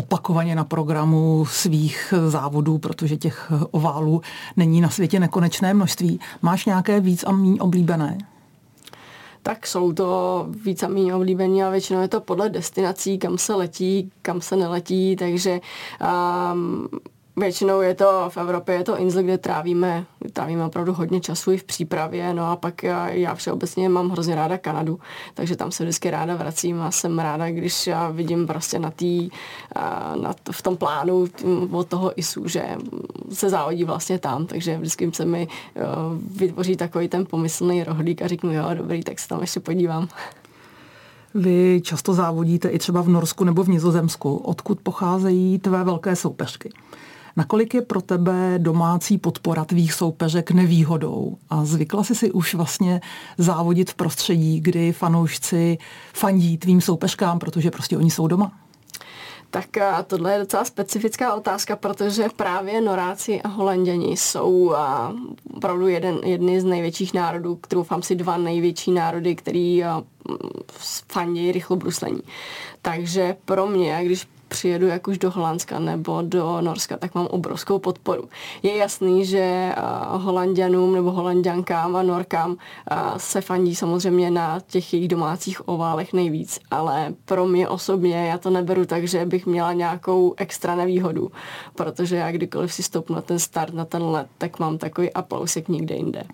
opakovaně 0.00 0.54
na 0.54 0.64
programu 0.64 1.46
svých 1.46 2.14
závodů, 2.28 2.78
protože 2.78 3.16
těch 3.16 3.52
oválů 3.70 4.22
není 4.56 4.80
na 4.80 4.88
světě 4.88 5.20
nekonečné 5.20 5.74
množství. 5.74 6.20
Máš 6.42 6.66
nějaké 6.66 7.00
víc 7.00 7.24
a 7.26 7.32
méně 7.32 7.60
oblíbené? 7.60 8.18
tak 9.42 9.66
jsou 9.66 9.92
to 9.92 10.46
víc 10.64 10.82
a 10.82 10.88
méně 10.88 11.14
oblíbení 11.14 11.62
a 11.62 11.70
většinou 11.70 12.00
je 12.00 12.08
to 12.08 12.20
podle 12.20 12.48
destinací, 12.48 13.18
kam 13.18 13.38
se 13.38 13.54
letí, 13.54 14.10
kam 14.22 14.40
se 14.40 14.56
neletí, 14.56 15.16
takže 15.16 15.60
um, 16.52 16.88
Většinou 17.36 17.80
je 17.80 17.94
to 17.94 18.24
v 18.28 18.36
Evropě, 18.36 18.74
je 18.74 18.84
to 18.84 18.98
Insel, 18.98 19.22
kde 19.22 19.38
trávíme, 19.38 20.06
trávíme 20.32 20.64
opravdu 20.64 20.92
hodně 20.92 21.20
času 21.20 21.52
i 21.52 21.56
v 21.56 21.64
přípravě, 21.64 22.34
no 22.34 22.50
a 22.50 22.56
pak 22.56 22.82
já, 22.82 23.08
já 23.08 23.34
všeobecně 23.34 23.88
mám 23.88 24.10
hrozně 24.10 24.34
ráda 24.34 24.58
Kanadu, 24.58 24.98
takže 25.34 25.56
tam 25.56 25.72
se 25.72 25.84
vždycky 25.84 26.10
ráda 26.10 26.36
vracím 26.36 26.82
a 26.82 26.90
jsem 26.90 27.18
ráda, 27.18 27.50
když 27.50 27.86
já 27.86 28.10
vidím 28.10 28.46
prostě 28.46 28.78
na 28.78 28.90
tý, 28.90 29.30
na, 30.22 30.34
v 30.50 30.62
tom 30.62 30.76
plánu 30.76 31.24
od 31.70 31.88
toho 31.88 32.20
ISU, 32.20 32.48
že 32.48 32.64
se 33.32 33.50
závodí 33.50 33.84
vlastně 33.84 34.18
tam, 34.18 34.46
takže 34.46 34.78
vždycky 34.78 35.10
se 35.12 35.24
mi 35.24 35.48
vytvoří 36.36 36.76
takový 36.76 37.08
ten 37.08 37.26
pomyslný 37.26 37.84
rohlík 37.84 38.22
a 38.22 38.28
řeknu, 38.28 38.52
jo, 38.52 38.64
dobrý, 38.74 39.02
tak 39.02 39.18
se 39.18 39.28
tam 39.28 39.40
ještě 39.40 39.60
podívám. 39.60 40.08
Vy 41.34 41.80
často 41.84 42.14
závodíte 42.14 42.68
i 42.68 42.78
třeba 42.78 43.02
v 43.02 43.08
Norsku 43.08 43.44
nebo 43.44 43.64
v 43.64 43.68
Nizozemsku. 43.68 44.36
Odkud 44.36 44.80
pocházejí 44.80 45.58
tvé 45.58 45.84
velké 45.84 46.16
soupeřky? 46.16 46.70
Nakolik 47.40 47.74
je 47.74 47.82
pro 47.82 48.00
tebe 48.00 48.54
domácí 48.58 49.18
podpora 49.18 49.64
tvých 49.64 49.92
soupeřek 49.92 50.50
nevýhodou? 50.50 51.36
A 51.50 51.64
zvykla 51.64 52.04
jsi 52.04 52.14
si 52.14 52.32
už 52.32 52.54
vlastně 52.54 53.00
závodit 53.38 53.90
v 53.90 53.94
prostředí, 53.94 54.60
kdy 54.60 54.92
fanoušci 54.92 55.78
fandí 56.12 56.58
tvým 56.58 56.80
soupeřkám, 56.80 57.38
protože 57.38 57.70
prostě 57.70 57.96
oni 57.96 58.10
jsou 58.10 58.26
doma? 58.26 58.52
Tak 59.50 59.66
tohle 60.06 60.32
je 60.32 60.38
docela 60.38 60.64
specifická 60.64 61.34
otázka, 61.34 61.76
protože 61.76 62.28
právě 62.36 62.80
Noráci 62.80 63.42
a 63.42 63.48
Holanděni 63.48 64.16
jsou 64.16 64.74
opravdu 65.54 65.88
jeden, 65.88 66.18
jedny 66.24 66.60
z 66.60 66.64
největších 66.64 67.14
národů, 67.14 67.56
kterou 67.56 67.82
fám 67.82 68.02
si 68.02 68.14
dva 68.14 68.36
největší 68.36 68.92
národy, 68.92 69.34
který 69.34 69.84
fandí 71.08 71.52
rychlobruslení. 71.52 72.22
Takže 72.82 73.36
pro 73.44 73.66
mě, 73.66 74.00
když 74.04 74.26
přijedu 74.50 74.86
jak 74.86 75.08
už 75.08 75.18
do 75.18 75.30
Holandska 75.30 75.78
nebo 75.78 76.22
do 76.22 76.60
Norska, 76.60 76.96
tak 76.96 77.14
mám 77.14 77.26
obrovskou 77.26 77.78
podporu. 77.78 78.28
Je 78.62 78.76
jasný, 78.76 79.24
že 79.24 79.74
Holandianům 80.10 80.94
nebo 80.94 81.10
Holandiankám 81.10 81.96
a 81.96 82.02
Norkám 82.02 82.56
se 83.16 83.40
fandí 83.40 83.74
samozřejmě 83.74 84.30
na 84.30 84.60
těch 84.66 84.94
jejich 84.94 85.08
domácích 85.08 85.68
oválech 85.68 86.12
nejvíc, 86.12 86.60
ale 86.70 87.14
pro 87.24 87.46
mě 87.46 87.68
osobně 87.68 88.26
já 88.26 88.38
to 88.38 88.50
neberu 88.50 88.86
tak, 88.86 89.08
že 89.08 89.26
bych 89.26 89.46
měla 89.46 89.72
nějakou 89.72 90.34
extra 90.36 90.74
nevýhodu, 90.74 91.30
protože 91.74 92.16
já 92.16 92.32
kdykoliv 92.32 92.72
si 92.72 92.82
stopnu 92.82 93.14
na 93.16 93.22
ten 93.22 93.38
start, 93.38 93.74
na 93.74 93.84
ten 93.84 94.02
let, 94.02 94.26
tak 94.38 94.58
mám 94.58 94.78
takový 94.78 95.12
aplausek 95.12 95.68
někde 95.68 95.94
jinde. 95.94 96.24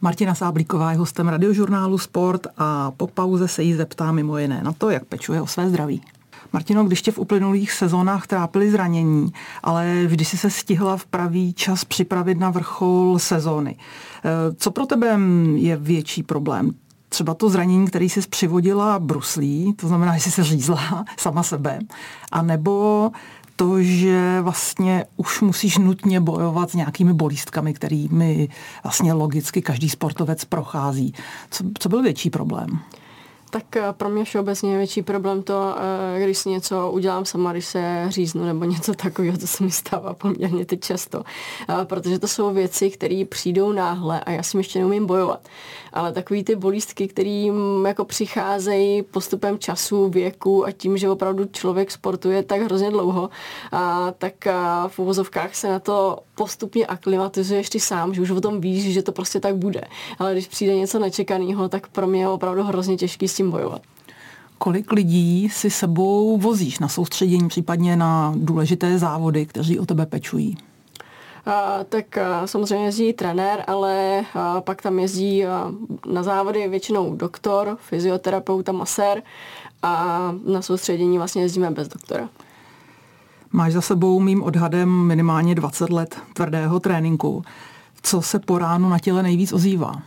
Martina 0.00 0.34
Sáblíková 0.34 0.92
je 0.92 0.98
hostem 0.98 1.28
radiožurnálu 1.28 1.98
Sport 1.98 2.46
a 2.58 2.90
po 2.90 3.06
pauze 3.06 3.48
se 3.48 3.62
jí 3.62 3.74
zeptá 3.74 4.12
mimo 4.12 4.38
jiné 4.38 4.62
na 4.62 4.72
to, 4.72 4.90
jak 4.90 5.04
pečuje 5.04 5.42
o 5.42 5.46
své 5.46 5.68
zdraví. 5.68 6.02
Martino, 6.52 6.84
když 6.84 7.02
tě 7.02 7.12
v 7.12 7.18
uplynulých 7.18 7.72
sezónách 7.72 8.26
trápily 8.26 8.70
zranění, 8.70 9.32
ale 9.62 10.04
vždy 10.06 10.24
si 10.24 10.36
se 10.36 10.50
stihla 10.50 10.96
v 10.96 11.06
pravý 11.06 11.52
čas 11.52 11.84
připravit 11.84 12.38
na 12.38 12.50
vrchol 12.50 13.18
sezóny. 13.18 13.76
Eh, 13.76 14.54
co 14.54 14.70
pro 14.70 14.86
tebe 14.86 15.18
je 15.54 15.76
větší 15.76 16.22
problém? 16.22 16.70
třeba 17.12 17.34
to 17.34 17.50
zranění, 17.50 17.86
který 17.86 18.08
jsi 18.08 18.20
přivodila 18.20 18.98
bruslí, 18.98 19.74
to 19.76 19.88
znamená, 19.88 20.14
že 20.16 20.20
jsi 20.20 20.30
se 20.30 20.44
řízla 20.44 21.04
sama 21.18 21.42
sebe, 21.42 21.78
a 22.32 22.42
nebo 22.42 23.10
to, 23.56 23.82
že 23.82 24.40
vlastně 24.40 25.04
už 25.16 25.40
musíš 25.40 25.78
nutně 25.78 26.20
bojovat 26.20 26.70
s 26.70 26.74
nějakými 26.74 27.12
bolístkami, 27.12 27.74
kterými 27.74 28.48
vlastně 28.82 29.12
logicky 29.12 29.62
každý 29.62 29.88
sportovec 29.88 30.44
prochází. 30.44 31.14
Co, 31.50 31.64
co 31.78 31.88
byl 31.88 32.02
větší 32.02 32.30
problém? 32.30 32.66
Tak 33.52 33.76
eh, 33.76 33.82
pro 33.92 34.08
mě 34.08 34.24
všeobecně 34.24 34.72
je 34.72 34.78
větší 34.78 35.02
problém 35.02 35.42
to, 35.42 35.74
eh, 36.16 36.24
když 36.24 36.38
si 36.38 36.48
něco 36.48 36.90
udělám 36.90 37.24
sama, 37.24 37.52
když 37.52 37.64
se 37.64 38.04
říznu 38.08 38.44
nebo 38.44 38.64
něco 38.64 38.94
takového, 38.94 39.38
to 39.38 39.46
se 39.46 39.64
mi 39.64 39.70
stává 39.70 40.14
poměrně 40.14 40.64
teď 40.64 40.80
často. 40.80 41.22
Eh, 41.68 41.84
protože 41.84 42.18
to 42.18 42.28
jsou 42.28 42.54
věci, 42.54 42.90
které 42.90 43.24
přijdou 43.28 43.72
náhle 43.72 44.20
a 44.20 44.30
já 44.30 44.42
si 44.42 44.56
ještě 44.56 44.78
neumím 44.78 45.06
bojovat. 45.06 45.48
Ale 45.92 46.12
takový 46.12 46.44
ty 46.44 46.56
bolístky, 46.56 47.08
které 47.08 47.48
jako 47.86 48.04
přicházejí 48.04 49.02
postupem 49.02 49.58
času, 49.58 50.08
věku 50.08 50.66
a 50.66 50.72
tím, 50.72 50.96
že 50.96 51.10
opravdu 51.10 51.44
člověk 51.44 51.90
sportuje 51.90 52.42
tak 52.42 52.60
hrozně 52.60 52.90
dlouho, 52.90 53.30
a 53.72 54.12
tak 54.18 54.34
v 54.88 54.98
uvozovkách 54.98 55.54
se 55.54 55.68
na 55.68 55.78
to 55.78 56.18
postupně 56.34 56.86
aklimatizuješ 56.86 57.70
ty 57.70 57.80
sám, 57.80 58.14
že 58.14 58.22
už 58.22 58.30
o 58.30 58.40
tom 58.40 58.60
víš, 58.60 58.92
že 58.92 59.02
to 59.02 59.12
prostě 59.12 59.40
tak 59.40 59.56
bude. 59.56 59.80
Ale 60.18 60.32
když 60.32 60.46
přijde 60.46 60.74
něco 60.74 60.98
nečekaného, 60.98 61.68
tak 61.68 61.88
pro 61.88 62.06
mě 62.06 62.20
je 62.20 62.28
opravdu 62.28 62.62
hrozně 62.62 62.96
těžký 62.96 63.28
s 63.28 63.34
tím 63.34 63.41
bojovat. 63.50 63.82
Kolik 64.58 64.92
lidí 64.92 65.48
si 65.48 65.70
sebou 65.70 66.38
vozíš 66.38 66.78
na 66.78 66.88
soustředění, 66.88 67.48
případně 67.48 67.96
na 67.96 68.34
důležité 68.36 68.98
závody, 68.98 69.46
kteří 69.46 69.78
o 69.78 69.86
tebe 69.86 70.06
pečují? 70.06 70.56
A, 71.46 71.84
tak 71.88 72.18
a, 72.18 72.46
samozřejmě 72.46 72.84
jezdí 72.84 73.12
trenér, 73.12 73.64
ale 73.66 74.24
a, 74.34 74.60
pak 74.60 74.82
tam 74.82 74.98
jezdí 74.98 75.46
a, 75.46 75.70
na 76.12 76.22
závody 76.22 76.68
většinou 76.68 77.16
doktor, 77.16 77.78
fyzioterapeut 77.80 78.68
a 78.68 78.72
masér 78.72 79.22
a 79.82 80.18
na 80.46 80.62
soustředění 80.62 81.18
vlastně 81.18 81.42
jezdíme 81.42 81.70
bez 81.70 81.88
doktora. 81.88 82.28
Máš 83.52 83.72
za 83.72 83.80
sebou 83.80 84.20
mým 84.20 84.42
odhadem 84.42 85.06
minimálně 85.06 85.54
20 85.54 85.90
let 85.90 86.16
tvrdého 86.34 86.80
tréninku. 86.80 87.42
Co 88.02 88.22
se 88.22 88.38
po 88.38 88.58
ránu 88.58 88.88
na 88.88 88.98
těle 88.98 89.22
nejvíc 89.22 89.52
ozývá? 89.52 90.02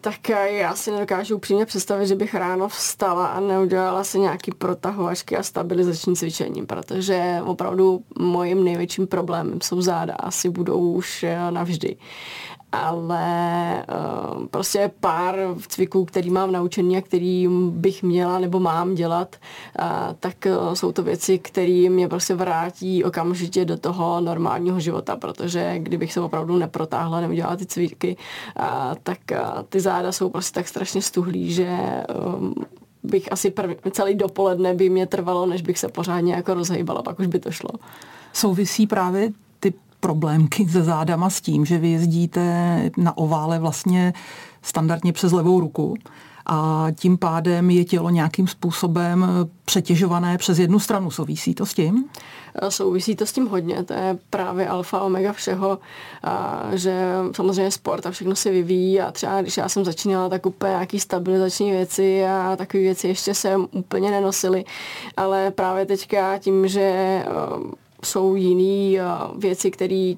Tak 0.00 0.28
já 0.44 0.74
si 0.76 0.90
nedokážu 0.90 1.36
upřímně 1.36 1.66
představit, 1.66 2.06
že 2.06 2.14
bych 2.14 2.34
ráno 2.34 2.68
vstala 2.68 3.26
a 3.26 3.40
neudělala 3.40 4.04
si 4.04 4.18
nějaký 4.18 4.52
protahovačky 4.52 5.36
a 5.36 5.42
stabilizační 5.42 6.16
cvičení, 6.16 6.66
protože 6.66 7.40
opravdu 7.44 8.02
mojím 8.18 8.64
největším 8.64 9.06
problémem 9.06 9.60
jsou 9.60 9.80
záda, 9.82 10.14
asi 10.14 10.50
budou 10.50 10.92
už 10.92 11.22
eh, 11.22 11.50
navždy 11.50 11.96
ale 12.72 13.84
uh, 14.36 14.46
prostě 14.46 14.90
pár 15.00 15.36
cviků, 15.68 16.04
který 16.04 16.30
mám 16.30 16.52
naučený 16.52 16.96
a 16.96 17.02
který 17.02 17.48
bych 17.70 18.02
měla 18.02 18.38
nebo 18.38 18.60
mám 18.60 18.94
dělat, 18.94 19.36
uh, 19.80 19.86
tak 20.20 20.34
uh, 20.46 20.74
jsou 20.74 20.92
to 20.92 21.02
věci, 21.02 21.38
které 21.38 21.86
mě 21.90 22.08
prostě 22.08 22.34
vrátí 22.34 23.04
okamžitě 23.04 23.64
do 23.64 23.76
toho 23.76 24.20
normálního 24.20 24.80
života, 24.80 25.16
protože 25.16 25.78
kdybych 25.78 26.12
se 26.12 26.20
opravdu 26.20 26.56
neprotáhla, 26.56 27.20
neudělala 27.20 27.56
ty 27.56 27.66
cviky, 27.66 28.16
uh, 28.60 28.64
tak 29.02 29.18
uh, 29.32 29.62
ty 29.68 29.80
záda 29.80 30.12
jsou 30.12 30.30
prostě 30.30 30.60
tak 30.60 30.68
strašně 30.68 31.02
stuhlý, 31.02 31.52
že 31.52 31.78
um, 32.36 32.54
bych 33.02 33.32
asi 33.32 33.50
prv, 33.50 33.76
celý 33.90 34.14
dopoledne 34.14 34.74
by 34.74 34.90
mě 34.90 35.06
trvalo, 35.06 35.46
než 35.46 35.62
bych 35.62 35.78
se 35.78 35.88
pořádně 35.88 36.34
jako 36.34 36.54
rozhejbala, 36.54 37.02
pak 37.02 37.20
už 37.20 37.26
by 37.26 37.38
to 37.38 37.50
šlo. 37.50 37.70
Souvisí 38.32 38.86
právě 38.86 39.30
problémky 40.06 40.68
se 40.68 40.82
zádama 40.82 41.30
s 41.30 41.40
tím, 41.40 41.64
že 41.64 41.78
vy 41.78 41.88
jezdíte 41.88 42.42
na 42.96 43.16
ovále 43.16 43.58
vlastně 43.58 44.12
standardně 44.62 45.12
přes 45.12 45.32
levou 45.32 45.60
ruku 45.60 45.94
a 46.46 46.86
tím 46.94 47.18
pádem 47.18 47.70
je 47.70 47.84
tělo 47.84 48.10
nějakým 48.10 48.48
způsobem 48.48 49.26
přetěžované 49.64 50.38
přes 50.38 50.58
jednu 50.58 50.78
stranu. 50.78 51.10
Souvisí 51.10 51.54
to 51.54 51.66
s 51.66 51.74
tím? 51.74 52.04
Souvisí 52.68 53.16
to 53.16 53.26
s 53.26 53.32
tím 53.32 53.46
hodně, 53.46 53.82
to 53.82 53.92
je 53.92 54.18
právě 54.30 54.68
alfa 54.68 55.00
omega 55.00 55.32
všeho, 55.32 55.78
a 56.24 56.62
že 56.72 57.12
samozřejmě 57.32 57.70
sport 57.70 58.06
a 58.06 58.10
všechno 58.10 58.34
se 58.34 58.50
vyvíjí 58.50 59.00
a 59.00 59.10
třeba 59.10 59.42
když 59.42 59.56
já 59.56 59.68
jsem 59.68 59.84
začínala, 59.84 60.28
tak 60.28 60.46
úplně 60.46 60.70
nějaký 60.70 61.00
stabilizační 61.00 61.70
věci 61.70 62.26
a 62.26 62.56
takové 62.56 62.82
věci 62.82 63.08
ještě 63.08 63.34
se 63.34 63.56
úplně 63.56 64.10
nenosily, 64.10 64.64
ale 65.16 65.50
právě 65.50 65.86
teďka 65.86 66.38
tím, 66.38 66.68
že 66.68 67.24
jsou 68.06 68.34
jiné 68.34 69.02
uh, 69.02 69.40
věci, 69.40 69.70
které 69.70 70.14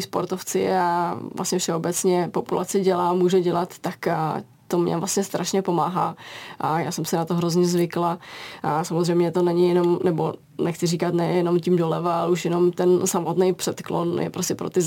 sportovci 0.00 0.72
a 0.72 1.18
vlastně 1.34 1.58
všeobecně 1.58 2.28
populace 2.32 2.80
dělá, 2.80 3.12
může 3.12 3.40
dělat, 3.40 3.74
tak 3.80 3.96
uh, 4.06 4.40
to 4.68 4.78
mě 4.78 4.96
vlastně 4.96 5.24
strašně 5.24 5.62
pomáhá 5.62 6.16
a 6.60 6.80
já 6.80 6.92
jsem 6.92 7.04
se 7.04 7.16
na 7.16 7.24
to 7.24 7.34
hrozně 7.34 7.66
zvykla 7.66 8.18
a 8.62 8.84
samozřejmě 8.84 9.30
to 9.30 9.42
není 9.42 9.68
jenom, 9.68 9.98
nebo 10.04 10.34
nechci 10.58 10.86
říkat 10.86 11.14
nejenom 11.14 11.60
tím 11.60 11.76
doleva, 11.76 12.20
ale 12.20 12.30
už 12.30 12.44
jenom 12.44 12.72
ten 12.72 13.06
samotný 13.06 13.54
předklon 13.54 14.20
je 14.20 14.30
prostě 14.30 14.54
pro 14.54 14.70
ty 14.70 14.80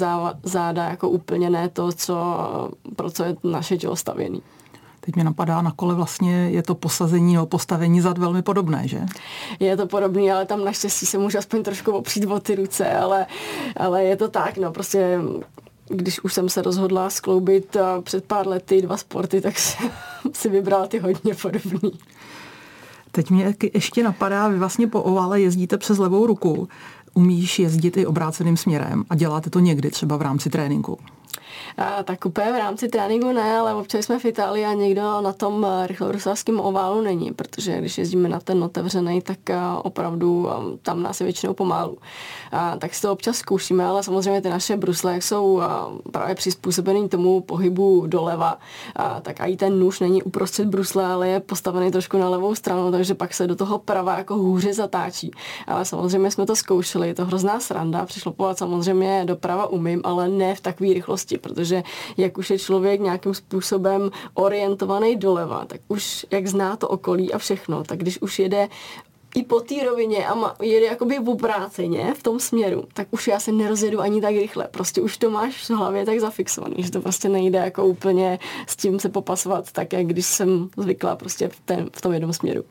záda 0.43 0.89
jako 0.89 1.10
úplně 1.10 1.49
ne 1.49 1.69
to, 1.69 1.91
co, 1.91 2.15
pro 2.95 3.12
co 3.12 3.23
je 3.23 3.36
naše 3.43 3.77
tělo 3.77 3.95
stavěný. 3.95 4.41
Teď 5.05 5.15
mě 5.15 5.23
napadá, 5.23 5.61
na 5.61 5.71
kole 5.71 5.95
vlastně 5.95 6.49
je 6.49 6.63
to 6.63 6.75
posazení 6.75 7.33
nebo 7.33 7.45
postavení 7.45 8.01
zad 8.01 8.17
velmi 8.17 8.41
podobné, 8.41 8.87
že? 8.87 9.01
Je 9.59 9.77
to 9.77 9.87
podobné, 9.87 10.31
ale 10.33 10.45
tam 10.45 10.65
naštěstí 10.65 11.05
se 11.05 11.17
můžu 11.17 11.37
aspoň 11.37 11.63
trošku 11.63 11.91
opřít 11.91 12.25
o 12.25 12.39
ty 12.39 12.55
ruce, 12.55 12.91
ale, 12.91 13.25
ale 13.77 14.03
je 14.03 14.15
to 14.15 14.27
tak, 14.27 14.57
no 14.57 14.71
prostě 14.71 15.19
když 15.87 16.23
už 16.23 16.33
jsem 16.33 16.49
se 16.49 16.61
rozhodla 16.61 17.09
skloubit 17.09 17.77
před 18.03 18.25
pár 18.25 18.47
lety 18.47 18.81
dva 18.81 18.97
sporty, 18.97 19.41
tak 19.41 19.55
si 20.33 20.49
vybrala 20.49 20.87
ty 20.87 20.99
hodně 20.99 21.35
podobný. 21.41 21.91
Teď 23.11 23.29
mě 23.29 23.55
ještě 23.73 24.03
napadá, 24.03 24.47
vy 24.47 24.57
vlastně 24.57 24.87
po 24.87 25.01
ovále 25.01 25.41
jezdíte 25.41 25.77
přes 25.77 25.97
levou 25.97 26.25
ruku. 26.25 26.67
Umíš 27.13 27.59
jezdit 27.59 27.97
i 27.97 28.05
obráceným 28.05 28.57
směrem 28.57 29.03
a 29.09 29.15
děláte 29.15 29.49
to 29.49 29.59
někdy 29.59 29.89
třeba 29.89 30.17
v 30.17 30.21
rámci 30.21 30.49
tréninku? 30.49 30.97
Tak 32.03 32.25
úplně 32.25 32.51
v 32.51 32.57
rámci 32.57 32.87
tréninku 32.87 33.31
ne, 33.31 33.57
ale 33.57 33.75
občas 33.75 34.05
jsme 34.05 34.19
v 34.19 34.25
Itálii 34.25 34.65
a 34.65 34.73
někdo 34.73 35.21
na 35.21 35.33
tom 35.33 35.65
eh, 35.65 35.87
rychlorusovském 35.87 36.59
oválu 36.59 37.01
není, 37.01 37.31
protože 37.33 37.77
když 37.77 37.97
jezdíme 37.97 38.29
na 38.29 38.39
ten 38.39 38.63
otevřený, 38.63 39.21
tak 39.21 39.49
eh, 39.49 39.57
opravdu 39.83 40.49
eh, 40.49 40.77
tam 40.81 41.03
nás 41.03 41.19
je 41.19 41.23
většinou 41.23 41.53
pomalu. 41.53 41.97
A, 42.51 42.77
tak 42.77 42.95
si 42.95 43.01
to 43.01 43.11
občas 43.11 43.37
zkoušíme, 43.37 43.85
ale 43.85 44.03
samozřejmě 44.03 44.41
ty 44.41 44.49
naše 44.49 44.77
brusle 44.77 45.17
jsou 45.17 45.61
právě 46.11 46.35
přizpůsobený 46.35 47.09
tomu 47.09 47.41
pohybu 47.41 48.03
doleva, 48.07 48.57
tak 49.21 49.39
i 49.39 49.57
ten 49.57 49.79
nůž 49.79 49.99
není 49.99 50.23
uprostřed 50.23 50.67
brusle, 50.67 51.05
ale 51.05 51.27
je 51.27 51.39
postavený 51.39 51.91
trošku 51.91 52.17
na 52.17 52.29
levou 52.29 52.55
stranu, 52.55 52.91
takže 52.91 53.15
pak 53.15 53.33
se 53.33 53.47
do 53.47 53.55
toho 53.55 53.79
prava 53.79 54.17
jako 54.17 54.35
hůře 54.35 54.73
zatáčí. 54.73 55.31
Ale 55.67 55.85
samozřejmě 55.85 56.31
jsme 56.31 56.45
to 56.45 56.55
zkoušeli, 56.55 57.07
je 57.07 57.13
to 57.13 57.25
hrozná 57.25 57.59
sranda, 57.59 58.05
přišlopovat 58.05 58.57
samozřejmě 58.57 59.23
doprava 59.25 59.67
umím, 59.67 60.01
ale 60.03 60.27
ne 60.27 60.55
v 60.55 60.61
takové 60.61 60.93
rychlosti, 60.93 61.37
protože 61.41 61.84
jak 62.17 62.38
už 62.38 62.49
je 62.49 62.60
člověk 62.60 63.01
nějakým 63.01 63.34
způsobem 63.34 64.12
orientovaný 64.34 65.15
doleva, 65.15 65.65
tak 65.65 65.82
už 65.88 66.25
jak 66.32 66.47
zná 66.47 66.75
to 66.75 66.88
okolí 66.88 67.34
a 67.34 67.38
všechno, 67.38 67.84
tak 67.84 67.99
když 67.99 68.21
už 68.21 68.39
jede 68.39 68.69
i 69.36 69.43
po 69.43 69.60
té 69.60 69.75
rovině 69.84 70.27
a 70.27 70.36
ma, 70.36 70.56
jede 70.62 70.86
jakoby 70.86 71.19
v 71.19 71.30
obráceně 71.30 72.13
v 72.13 72.23
tom 72.23 72.39
směru, 72.39 72.84
tak 72.93 73.08
už 73.12 73.27
já 73.27 73.39
se 73.39 73.51
nerozjedu 73.51 74.01
ani 74.01 74.21
tak 74.21 74.36
rychle. 74.36 74.67
Prostě 74.71 75.01
už 75.01 75.17
to 75.17 75.30
máš 75.30 75.69
v 75.69 75.69
hlavě 75.69 76.06
tak 76.06 76.19
zafixovaný, 76.19 76.75
že 76.77 76.91
to 76.91 77.01
prostě 77.01 77.30
nejde 77.30 77.60
jako 77.60 77.86
úplně 77.86 78.39
s 78.67 78.75
tím 78.75 78.99
se 78.99 79.10
popasovat 79.10 79.71
tak, 79.71 79.93
jak 79.93 80.06
když 80.06 80.25
jsem 80.25 80.69
zvykla 80.77 81.15
prostě 81.15 81.47
v, 81.47 81.60
ten, 81.65 81.89
v 81.95 82.01
tom 82.01 82.13
jednom 82.13 82.34
směru 82.34 82.63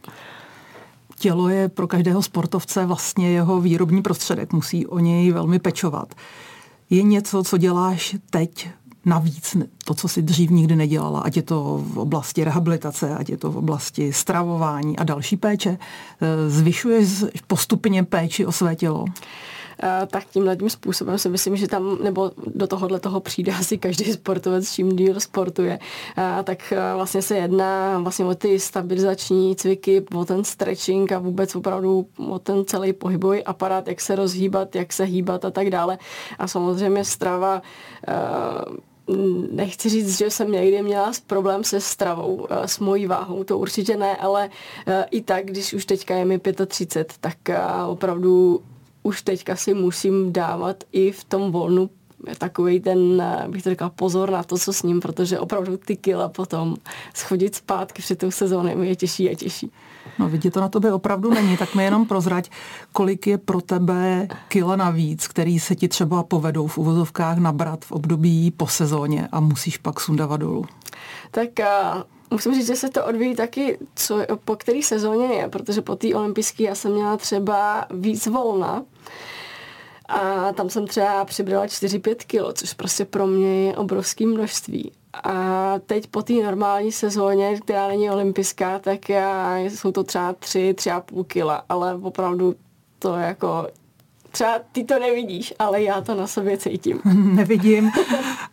tělo 1.21 1.49
je 1.49 1.69
pro 1.69 1.87
každého 1.87 2.23
sportovce 2.23 2.87
vlastně 2.87 3.31
jeho 3.31 3.61
výrobní 3.61 4.03
prostředek, 4.03 4.53
musí 4.53 4.87
o 4.87 4.99
něj 4.99 5.33
velmi 5.33 5.59
pečovat 5.59 6.15
je 6.91 7.03
něco, 7.03 7.45
co 7.45 7.57
děláš 7.57 8.17
teď 8.31 8.69
navíc, 9.05 9.57
to, 9.85 9.95
co 9.95 10.09
si 10.09 10.23
dřív 10.23 10.51
nikdy 10.51 10.77
nedělala, 10.77 11.21
ať 11.21 11.37
je 11.37 11.43
to 11.43 11.85
v 11.87 11.99
oblasti 11.99 12.45
rehabilitace, 12.45 13.15
ať 13.15 13.29
je 13.29 13.37
to 13.37 13.51
v 13.51 13.57
oblasti 13.57 14.13
stravování 14.13 14.99
a 14.99 15.05
další 15.05 15.37
péče, 15.37 15.79
e, 16.21 16.51
zvyšuješ 16.51 17.09
postupně 17.47 18.05
péči 18.05 18.47
o 18.47 18.53
své 18.53 18.77
tělo? 18.77 19.05
Eh, 19.83 20.07
tak 20.07 20.25
tímhle 20.25 20.57
tím 20.57 20.71
způsobem 20.71 21.19
si 21.19 21.29
myslím, 21.29 21.57
že 21.57 21.69
tam, 21.69 21.99
nebo 22.03 22.31
do 22.47 22.67
tohohle 22.67 23.01
toho 23.01 23.21
přijde 23.21 23.53
asi 23.61 23.79
každý 23.79 24.13
sportovec, 24.13 24.73
čím 24.73 24.97
díl 24.97 25.21
sportuje, 25.21 25.79
eh, 26.19 26.43
tak 26.45 26.73
eh, 26.73 26.95
vlastně 26.95 27.23
se 27.23 27.37
jedná 27.37 27.99
vlastně 27.99 28.25
o 28.25 28.35
ty 28.35 28.61
stabilizační 28.61 29.57
cviky, 29.57 30.05
o 30.15 30.25
ten 30.25 30.45
stretching 30.45 31.13
a 31.13 31.19
vůbec 31.19 31.57
opravdu 31.57 32.07
o 32.29 32.39
ten 32.39 32.65
celý 32.65 32.93
pohybový 32.93 33.45
aparát, 33.45 33.89
jak 33.89 34.01
se 34.01 34.17
rozhýbat, 34.17 34.77
jak 34.77 34.93
se 34.93 35.05
hýbat 35.05 35.45
a 35.45 35.51
tak 35.51 35.71
dále. 35.71 35.99
A 36.39 36.49
samozřejmě 36.49 37.05
strava 37.05 37.63
nechci 39.53 39.89
říct, 39.89 40.19
že 40.19 40.31
jsem 40.31 40.53
někdy 40.53 40.83
měla 40.83 41.13
problém 41.27 41.65
se 41.65 41.81
stravou, 41.81 42.47
s 42.51 42.79
mojí 42.79 43.07
váhou, 43.07 43.45
to 43.45 43.59
určitě 43.59 43.97
ne, 43.97 44.17
ale 44.17 44.51
i 45.11 45.21
tak, 45.21 45.47
když 45.47 45.75
už 45.75 45.85
teďka 45.85 46.15
je 46.15 46.25
mi 46.25 46.41
35, 46.67 47.15
tak 47.21 47.37
opravdu 47.87 48.61
už 49.03 49.23
teďka 49.23 49.57
si 49.57 49.75
musím 49.75 50.33
dávat 50.33 50.85
i 50.93 51.13
v 51.13 51.25
tom 51.25 51.53
volnu 51.53 51.91
takový 52.39 52.81
ten, 52.81 53.23
bych 53.49 53.63
to 53.63 53.71
říkala, 53.71 53.91
pozor 53.91 54.31
na 54.31 54.43
to, 54.43 54.59
co 54.59 54.73
s 54.73 54.83
ním, 54.83 55.01
protože 55.01 55.39
opravdu 55.39 55.77
ty 55.77 55.97
kila 55.97 56.29
potom 56.29 56.77
schodit 57.15 57.55
zpátky 57.55 58.03
před 58.03 58.19
tou 58.19 58.31
sezónou 58.31 58.83
je 58.83 58.97
těžší 58.97 59.31
a 59.31 59.35
těžší. 59.35 59.71
No 60.19 60.29
vidět 60.29 60.51
to 60.51 60.61
na 60.61 60.69
tobě 60.69 60.93
opravdu 60.93 61.31
není, 61.31 61.57
tak 61.57 61.75
mi 61.75 61.85
jenom 61.85 62.07
prozrať, 62.07 62.51
kolik 62.93 63.27
je 63.27 63.39
pro 63.39 63.61
tebe 63.61 64.29
kila 64.49 64.77
navíc, 64.77 65.29
který 65.29 65.59
se 65.59 65.75
ti 65.77 65.89
třeba 65.89 66.23
povedou 66.23 66.67
v 66.67 66.79
uvozovkách 66.79 67.39
nabrat 67.39 67.85
v 67.85 67.93
období 67.93 68.51
po 68.51 68.67
sezóně 68.67 69.29
a 69.33 69.41
musíš 69.41 69.77
pak 69.77 70.01
sundavat 70.01 70.41
dolů. 70.41 70.65
Tak 71.31 71.49
musím 72.31 72.55
říct, 72.55 72.67
že 72.67 72.77
se 72.77 72.89
to 72.89 73.07
odvíjí 73.07 73.37
taky, 73.37 73.79
co, 73.95 74.21
po 74.45 74.57
který 74.57 74.83
sezóně 74.83 75.27
je, 75.27 75.49
protože 75.49 75.83
po 75.83 75.97
té 75.97 76.15
olympijské 76.15 76.65
já 76.65 76.75
jsem 76.75 76.93
měla 76.93 77.17
třeba 77.17 77.87
víc 77.91 78.27
volna, 78.27 78.83
a 80.11 80.53
tam 80.53 80.71
jsem 80.71 80.87
třeba 80.87 81.25
přibrala 81.25 81.67
4-5 81.67 82.15
kilo, 82.27 82.53
což 82.53 82.75
prostě 82.75 83.05
pro 83.05 83.27
mě 83.27 83.67
je 83.67 83.77
obrovské 83.77 84.27
množství. 84.27 84.93
A 85.25 85.75
teď 85.87 86.07
po 86.07 86.23
té 86.23 86.33
normální 86.33 86.93
sezóně, 86.93 87.61
která 87.61 87.89
není 87.89 88.11
olympijská, 88.11 88.79
tak 88.79 89.09
já, 89.09 89.59
jsou 89.59 89.93
to 89.93 90.05
třeba 90.05 90.33
3-3,5 90.33 91.25
kila, 91.25 91.63
ale 91.69 91.95
opravdu 91.95 92.55
to 92.99 93.15
jako 93.15 93.67
třeba 94.31 94.59
ty 94.73 94.85
to 94.85 94.99
nevidíš, 94.99 95.55
ale 95.59 95.83
já 95.83 96.01
to 96.01 96.15
na 96.15 96.27
sobě 96.27 96.59
cítím. 96.59 97.01
Nevidím 97.35 97.91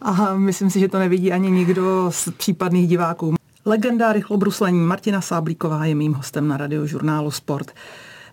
a 0.02 0.34
myslím 0.34 0.70
si, 0.70 0.80
že 0.80 0.88
to 0.88 1.00
nevidí 1.00 1.32
ani 1.32 1.52
nikdo 1.52 2.12
z 2.12 2.30
případných 2.38 2.88
diváků. 2.88 3.34
Legenda 3.66 4.14
rychlobruslení 4.14 4.80
Martina 4.80 5.22
Sáblíková 5.22 5.86
je 5.86 5.96
mým 5.96 6.14
hostem 6.14 6.48
na 6.48 6.58
radiožurnálu 6.58 7.32
Sport. 7.32 7.72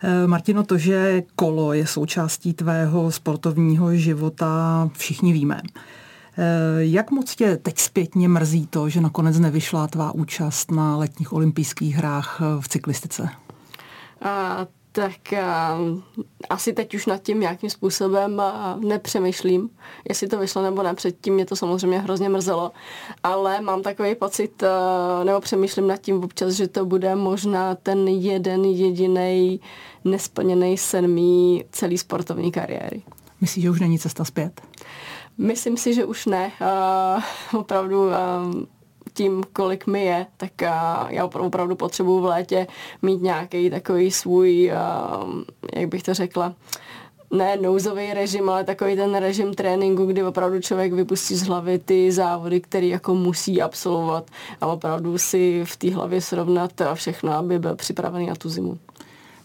Eh, 0.07 0.27
Martino, 0.27 0.63
to, 0.63 0.79
že 0.79 1.23
kolo 1.37 1.73
je 1.73 1.87
součástí 1.87 2.53
tvého 2.53 3.13
sportovního 3.13 3.97
života, 3.97 4.91
všichni 4.93 5.33
víme. 5.33 5.63
Eh, 6.39 6.43
jak 6.79 7.11
moc 7.11 7.35
tě 7.35 7.57
teď 7.57 7.79
zpětně 7.79 8.29
mrzí 8.29 8.67
to, 8.67 8.89
že 8.89 9.01
nakonec 9.01 9.39
nevyšla 9.39 9.87
tvá 9.87 10.15
účast 10.15 10.71
na 10.71 10.97
letních 10.97 11.33
olympijských 11.33 11.97
hrách 11.97 12.41
v 12.61 12.69
cyklistice? 12.69 13.29
A 14.23 14.67
tak 14.95 15.13
uh, 15.33 16.01
asi 16.51 16.73
teď 16.73 16.95
už 16.95 17.07
nad 17.07 17.23
tím 17.23 17.41
nějakým 17.41 17.71
způsobem 17.71 18.35
uh, 18.35 18.85
nepřemýšlím, 18.85 19.71
jestli 20.09 20.29
to 20.29 20.39
vyšlo 20.39 20.63
nebo 20.63 20.83
ne. 20.83 20.95
Předtím 20.95 21.35
mě 21.35 21.47
to 21.47 21.57
samozřejmě 21.57 21.99
hrozně 21.99 22.29
mrzelo, 22.29 22.73
ale 23.23 23.61
mám 23.61 23.83
takový 23.83 24.15
pocit, 24.15 24.63
uh, 24.63 25.25
nebo 25.25 25.41
přemýšlím 25.41 25.87
nad 25.87 25.97
tím 25.97 26.25
občas, 26.25 26.53
že 26.53 26.69
to 26.69 26.85
bude 26.85 27.15
možná 27.15 27.75
ten 27.75 28.09
jeden 28.09 28.65
jediný 28.65 29.61
nesplněný 30.05 30.79
sen 30.79 31.09
mý 31.09 31.65
celý 31.71 31.99
sportovní 31.99 32.53
kariéry. 32.53 33.03
Myslíš, 33.41 33.63
že 33.63 33.71
už 33.71 33.81
není 33.81 33.99
cesta 33.99 34.25
zpět? 34.25 34.61
Myslím 35.39 35.77
si, 35.77 35.95
že 35.95 36.05
už 36.05 36.27
ne. 36.27 36.53
Uh, 36.61 37.61
opravdu 37.61 38.07
uh, 38.07 38.13
tím, 39.15 39.43
kolik 39.53 39.87
mi 39.87 40.05
je, 40.05 40.27
tak 40.37 40.61
já 41.09 41.25
opravdu 41.25 41.77
potřebuji 41.77 42.21
v 42.21 42.25
létě 42.25 42.67
mít 43.03 43.23
nějaký 43.23 43.71
takový 43.71 44.11
svůj, 44.11 44.73
jak 45.77 45.89
bych 45.89 46.03
to 46.03 46.15
řekla, 46.15 46.55
ne 47.31 47.57
nouzový 47.57 48.13
režim, 48.13 48.49
ale 48.49 48.65
takový 48.65 48.97
ten 48.97 49.15
režim 49.15 49.55
tréninku, 49.55 50.07
kdy 50.07 50.25
opravdu 50.25 50.61
člověk 50.61 50.93
vypustí 50.93 51.35
z 51.35 51.43
hlavy 51.43 51.79
ty 51.79 52.13
závody, 52.13 52.61
který 52.61 52.89
jako 52.89 53.15
musí 53.15 53.63
absolvovat 53.63 54.31
a 54.61 54.67
opravdu 54.67 55.19
si 55.19 55.65
v 55.65 55.77
té 55.77 55.95
hlavě 55.95 56.21
srovnat 56.21 56.81
a 56.81 56.95
všechno, 56.95 57.33
aby 57.33 57.59
byl 57.59 57.77
připravený 57.77 58.27
na 58.27 58.35
tu 58.35 58.49
zimu. 58.49 58.79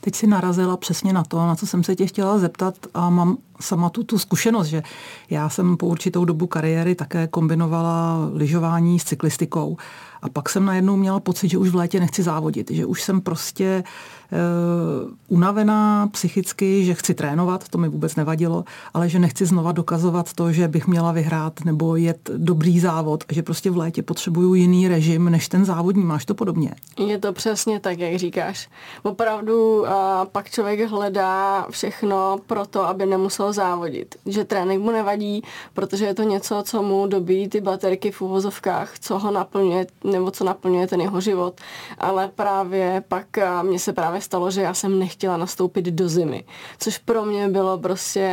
Teď 0.10 0.16
si 0.16 0.28
narazila 0.28 0.78
přesně 0.78 1.14
na 1.14 1.24
to, 1.24 1.38
na 1.38 1.56
co 1.56 1.68
jsem 1.68 1.84
se 1.84 1.96
tě 1.96 2.08
chtěla 2.08 2.38
zeptat 2.38 2.76
a 2.94 3.10
mám 3.10 3.38
sama 3.62 3.90
tu, 3.90 4.04
tu 4.04 4.20
zkušenost, 4.20 4.68
že 4.68 4.84
já 5.30 5.50
jsem 5.50 5.78
po 5.78 5.88
určitou 5.88 6.26
dobu 6.26 6.48
kariéry 6.48 6.96
také 6.96 7.28
kombinovala 7.28 8.18
lyžování 8.34 9.00
s 9.00 9.04
cyklistikou 9.04 9.78
a 10.22 10.30
pak 10.30 10.50
jsem 10.50 10.66
najednou 10.66 10.98
měla 10.98 11.20
pocit, 11.20 11.50
že 11.50 11.58
už 11.58 11.70
v 11.70 11.76
létě 11.76 12.00
nechci 12.00 12.24
závodit, 12.24 12.72
že 12.72 12.86
už 12.86 13.04
jsem 13.04 13.22
prostě 13.22 13.84
uh, 14.32 15.12
unavená 15.28 16.08
psychicky, 16.08 16.86
že 16.86 16.94
chci 16.94 17.14
trénovat, 17.14 17.70
to 17.70 17.78
mi 17.78 17.90
vůbec 17.90 18.16
nevadilo, 18.16 18.64
ale 18.94 19.10
že 19.10 19.20
nechci 19.20 19.46
znova 19.46 19.72
dokazovat 19.72 20.34
to, 20.34 20.52
že 20.52 20.68
bych 20.68 20.88
měla 20.88 21.12
vyhrát 21.12 21.66
nebo 21.66 21.96
jet 21.96 22.30
dobrý 22.38 22.80
závod, 22.80 23.24
že 23.32 23.44
prostě 23.44 23.72
v 23.72 23.78
létě 23.78 24.04
potřebuju 24.04 24.54
jiný 24.54 24.88
režim 24.88 25.30
než 25.30 25.48
ten 25.48 25.66
závodní. 25.66 26.04
Máš 26.04 26.26
to 26.26 26.36
podobně? 26.36 26.72
Je 27.08 27.18
to 27.18 27.34
přesně 27.34 27.80
tak, 27.80 28.00
jak 28.00 28.16
říkáš. 28.16 28.70
Opravdu 29.04 29.82
uh, 29.82 29.88
pak 30.32 30.50
člověk 30.50 30.90
hledá 30.90 31.68
všechno 31.70 32.40
pro 32.48 32.66
to, 32.66 32.88
aby 32.88 33.06
nemusel 33.06 33.54
závodit. 33.54 34.16
Že 34.26 34.44
trénink 34.46 34.84
mu 34.84 34.92
nevadí, 34.92 35.44
protože 35.74 36.06
je 36.06 36.14
to 36.14 36.24
něco, 36.24 36.64
co 36.66 36.84
mu 36.84 37.08
dobí 37.08 37.48
ty 37.48 37.62
baterky 37.62 38.12
v 38.12 38.22
uvozovkách, 38.22 39.00
co 39.00 39.20
ho 39.20 39.32
naplňuje 39.32 39.88
nebo 40.12 40.32
co 40.32 40.44
naplňuje 40.44 40.88
ten 40.88 41.02
jeho 41.02 41.22
život. 41.22 41.62
Ale 41.98 42.28
právě 42.36 43.04
pak 43.08 43.26
mně 43.62 43.80
se 43.80 43.94
právě 43.94 44.22
stalo, 44.22 44.52
že 44.52 44.62
já 44.62 44.74
jsem 44.74 45.00
nechtěla 45.00 45.38
nastoupit 45.38 45.86
do 45.86 46.10
zimy, 46.10 46.44
což 46.80 46.98
pro 46.98 47.26
mě 47.26 47.50
bylo 47.50 47.78
prostě 47.78 48.30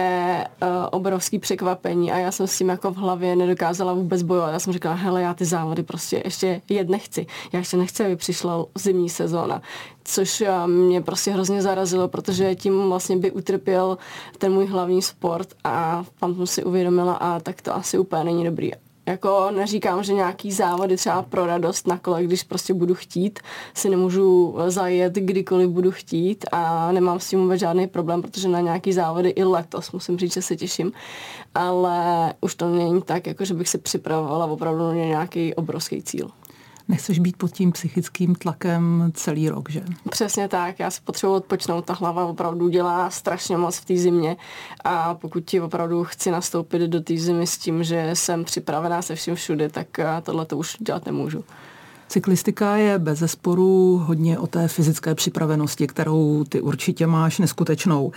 uh, 0.63 0.69
obrovský 0.91 1.39
překvapení 1.39 2.13
a 2.13 2.19
já 2.19 2.33
jsem 2.33 2.47
s 2.47 2.59
tím 2.59 2.69
jako 2.69 2.91
v 2.91 2.97
hlavě 2.97 3.37
nedokázala 3.37 3.93
vůbec 3.93 4.23
bojovat. 4.23 4.53
Já 4.53 4.59
jsem 4.59 4.73
říkala, 4.73 4.95
hele, 4.95 5.23
já 5.23 5.35
ty 5.35 5.45
závody 5.45 5.83
prostě 5.83 6.23
ještě 6.25 6.63
jet 6.69 6.89
nechci. 6.89 7.27
Já 7.53 7.59
ještě 7.59 7.77
nechci, 7.77 8.05
aby 8.05 8.17
přišla 8.17 8.67
zimní 8.75 9.09
sezóna 9.09 9.63
což 10.07 10.45
mě 10.67 11.03
prostě 11.03 11.31
hrozně 11.31 11.63
zarazilo, 11.63 12.09
protože 12.09 12.55
tím 12.55 12.89
vlastně 12.89 13.17
by 13.17 13.31
utrpěl 13.31 13.99
ten 14.39 14.53
můj 14.53 14.67
hlavní 14.67 15.03
sport 15.03 15.49
a 15.65 16.05
tam 16.21 16.35
jsem 16.35 16.47
si 16.47 16.65
uvědomila 16.65 17.15
a 17.15 17.41
tak 17.41 17.63
to 17.63 17.75
asi 17.75 17.99
úplně 17.99 18.25
není 18.25 18.45
dobrý 18.45 18.73
Jako 19.07 19.51
neříkám, 19.51 20.03
že 20.03 20.13
nějaký 20.13 20.53
závody 20.53 20.97
třeba 20.97 21.23
pro 21.23 21.47
radost 21.47 21.87
na 21.87 21.99
kole, 21.99 22.25
když 22.25 22.43
prostě 22.43 22.75
budu 22.75 22.95
chtít, 22.95 23.41
si 23.75 23.91
nemůžu 23.91 24.57
zajet 24.67 25.13
kdykoliv 25.13 25.71
budu 25.71 25.91
chtít 25.91 26.45
a 26.53 26.93
nemám 26.93 27.21
s 27.21 27.29
tím 27.29 27.41
vůbec 27.41 27.61
žádný 27.61 27.87
problém, 27.87 28.23
protože 28.23 28.49
na 28.49 28.61
nějaký 28.61 28.93
závody 28.93 29.29
i 29.29 29.45
letos 29.45 29.93
musím 29.93 30.19
říct, 30.19 30.35
že 30.35 30.43
se 30.43 30.57
těším. 30.57 30.93
Ale 31.55 32.33
už 32.41 32.55
to 32.55 32.69
není 32.69 33.03
tak, 33.03 33.27
jako 33.27 33.45
že 33.45 33.55
bych 33.55 33.69
si 33.69 33.79
připravovala 33.79 34.47
opravdu 34.47 34.87
na 34.87 34.95
nějaký 34.95 35.55
obrovský 35.55 36.03
cíl 36.03 36.31
nechceš 36.89 37.19
být 37.19 37.37
pod 37.37 37.53
tím 37.53 37.73
psychickým 37.73 38.35
tlakem 38.35 39.11
celý 39.15 39.49
rok, 39.49 39.71
že? 39.71 39.83
Přesně 40.11 40.49
tak, 40.49 40.79
já 40.79 40.91
si 40.91 41.01
potřebuji 41.05 41.35
odpočnout, 41.35 41.85
ta 41.85 41.93
hlava 41.93 42.27
opravdu 42.27 42.69
dělá 42.69 43.11
strašně 43.11 43.57
moc 43.57 43.77
v 43.77 43.85
té 43.85 43.97
zimě 43.97 44.37
a 44.85 45.15
pokud 45.15 45.45
ti 45.45 45.61
opravdu 45.61 46.05
chci 46.05 46.31
nastoupit 46.31 46.83
do 46.83 47.01
té 47.01 47.17
zimy 47.17 47.47
s 47.47 47.59
tím, 47.59 47.85
že 47.85 48.11
jsem 48.15 48.45
připravená 48.45 49.03
se 49.03 49.15
vším 49.15 49.35
všude, 49.35 49.69
tak 49.69 49.99
eh, 49.99 50.07
tohle 50.23 50.47
to 50.47 50.59
už 50.59 50.77
dělat 50.81 51.07
nemůžu. 51.07 51.45
Cyklistika 52.09 52.77
je 52.77 52.99
bez 52.99 53.19
zesporu 53.19 54.03
hodně 54.05 54.39
o 54.39 54.47
té 54.47 54.69
fyzické 54.69 55.15
připravenosti, 55.15 55.87
kterou 55.87 56.45
ty 56.45 56.61
určitě 56.61 57.07
máš 57.07 57.39
neskutečnou. 57.39 58.13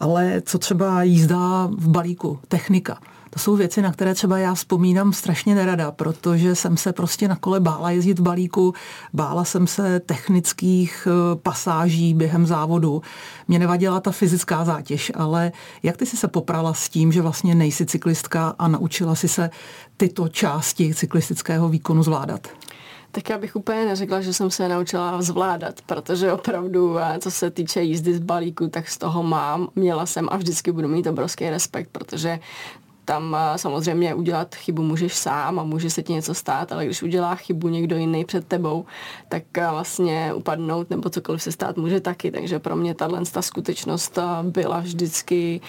Ale 0.00 0.42
co 0.44 0.58
třeba 0.58 1.02
jízda 1.02 1.68
v 1.72 1.88
balíku, 1.88 2.38
technika? 2.48 2.98
To 3.34 3.38
jsou 3.38 3.56
věci, 3.56 3.82
na 3.82 3.92
které 3.92 4.14
třeba 4.14 4.38
já 4.38 4.54
vzpomínám 4.54 5.12
strašně 5.12 5.54
nerada, 5.54 5.92
protože 5.92 6.54
jsem 6.54 6.76
se 6.76 6.92
prostě 6.92 7.28
na 7.28 7.36
kole 7.36 7.60
bála 7.60 7.90
jezdit 7.90 8.18
v 8.18 8.22
balíku, 8.22 8.74
bála 9.12 9.44
jsem 9.44 9.66
se 9.66 10.00
technických 10.00 11.08
eh, 11.10 11.36
pasáží 11.36 12.14
během 12.14 12.46
závodu. 12.46 13.02
Mě 13.48 13.58
nevadila 13.58 14.00
ta 14.00 14.10
fyzická 14.10 14.64
zátěž, 14.64 15.12
ale 15.14 15.52
jak 15.82 15.96
ty 15.96 16.06
jsi 16.06 16.16
se 16.16 16.28
poprala 16.28 16.74
s 16.74 16.88
tím, 16.88 17.12
že 17.12 17.22
vlastně 17.22 17.54
nejsi 17.54 17.86
cyklistka 17.86 18.54
a 18.58 18.68
naučila 18.68 19.14
si 19.14 19.28
se 19.28 19.50
tyto 19.96 20.28
části 20.28 20.94
cyklistického 20.94 21.68
výkonu 21.68 22.02
zvládat? 22.02 22.48
Tak 23.12 23.28
já 23.28 23.38
bych 23.38 23.56
úplně 23.56 23.84
neřekla, 23.84 24.20
že 24.20 24.32
jsem 24.32 24.50
se 24.50 24.68
naučila 24.68 25.22
zvládat, 25.22 25.80
protože 25.86 26.32
opravdu, 26.32 26.98
eh, 26.98 27.18
co 27.18 27.30
se 27.30 27.50
týče 27.50 27.82
jízdy 27.82 28.14
z 28.14 28.18
balíku, 28.18 28.68
tak 28.68 28.88
z 28.88 28.98
toho 28.98 29.22
mám, 29.22 29.68
měla 29.76 30.06
jsem 30.06 30.28
a 30.30 30.36
vždycky 30.36 30.72
budu 30.72 30.88
mít 30.88 31.06
obrovský 31.06 31.50
respekt, 31.50 31.88
protože 31.92 32.38
tam 33.04 33.36
eh, 33.38 33.58
samozřejmě 33.58 34.14
udělat 34.14 34.54
chybu 34.54 34.82
můžeš 34.82 35.14
sám 35.14 35.58
a 35.58 35.64
může 35.64 35.90
se 35.90 36.02
ti 36.02 36.12
něco 36.12 36.34
stát, 36.34 36.72
ale 36.72 36.86
když 36.86 37.02
udělá 37.02 37.34
chybu 37.34 37.68
někdo 37.68 37.96
jiný 37.96 38.24
před 38.24 38.46
tebou, 38.46 38.84
tak 39.28 39.42
eh, 39.58 39.66
vlastně 39.70 40.34
upadnout 40.34 40.90
nebo 40.90 41.10
cokoliv 41.10 41.42
se 41.42 41.52
stát 41.52 41.76
může 41.76 42.00
taky. 42.00 42.30
Takže 42.30 42.58
pro 42.58 42.76
mě 42.76 42.94
tahle 42.94 43.22
ta 43.32 43.42
skutečnost 43.42 44.18
eh, 44.18 44.22
byla 44.42 44.80
vždycky 44.80 45.60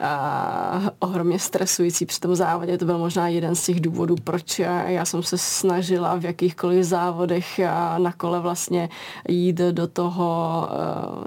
uh, 0.00 0.88
ohromně 0.98 1.38
stresující 1.38 2.06
při 2.06 2.20
tom 2.20 2.34
závodě. 2.34 2.78
To 2.78 2.84
byl 2.84 2.98
možná 2.98 3.28
jeden 3.28 3.54
z 3.54 3.64
těch 3.64 3.80
důvodů, 3.80 4.16
proč 4.24 4.58
já 4.86 5.04
jsem 5.04 5.22
se 5.22 5.38
snažila 5.38 6.16
v 6.16 6.24
jakýchkoliv 6.24 6.84
závodech 6.84 7.60
na 7.98 8.12
kole 8.12 8.40
vlastně 8.40 8.88
jít 9.28 9.56
do 9.56 9.86
toho, 9.86 10.68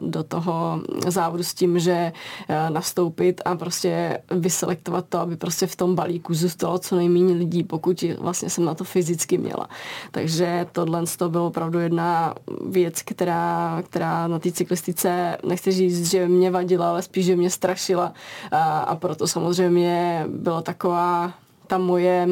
uh, 0.02 0.10
do 0.10 0.24
toho 0.24 0.82
závodu 1.08 1.44
s 1.44 1.54
tím, 1.54 1.80
že 1.80 2.12
uh, 2.50 2.74
nastoupit 2.74 3.42
a 3.46 3.56
prostě 3.56 4.22
vyselektovat 4.32 5.06
to, 5.10 5.20
aby 5.20 5.38
prostě 5.38 5.53
v 5.68 5.76
tom 5.76 5.96
balíku 5.96 6.34
zůstalo 6.34 6.80
co 6.80 6.96
nejméně 6.96 7.34
lidí, 7.34 7.63
pokud 7.63 8.04
vlastně 8.20 8.50
jsem 8.50 8.66
na 8.66 8.76
to 8.76 8.84
fyzicky 8.84 9.38
měla. 9.38 9.70
Takže 10.12 10.68
tohle 10.72 11.04
to 11.18 11.30
bylo 11.30 11.48
opravdu 11.48 11.80
jedna 11.80 12.36
věc, 12.70 13.02
která, 13.02 13.82
která 13.86 14.28
na 14.28 14.39
té 14.39 14.52
cyklistice, 14.52 15.38
nechci 15.46 15.72
říct, 15.72 16.10
že 16.10 16.28
mě 16.28 16.52
vadila, 16.52 16.89
ale 16.89 17.02
spíš, 17.02 17.26
že 17.26 17.36
mě 17.36 17.50
strašila 17.50 18.13
a, 18.52 18.80
a 18.80 18.96
proto 18.96 19.28
samozřejmě 19.28 20.26
byla 20.28 20.62
taková 20.62 21.34
ta 21.74 21.78
moje 21.78 22.28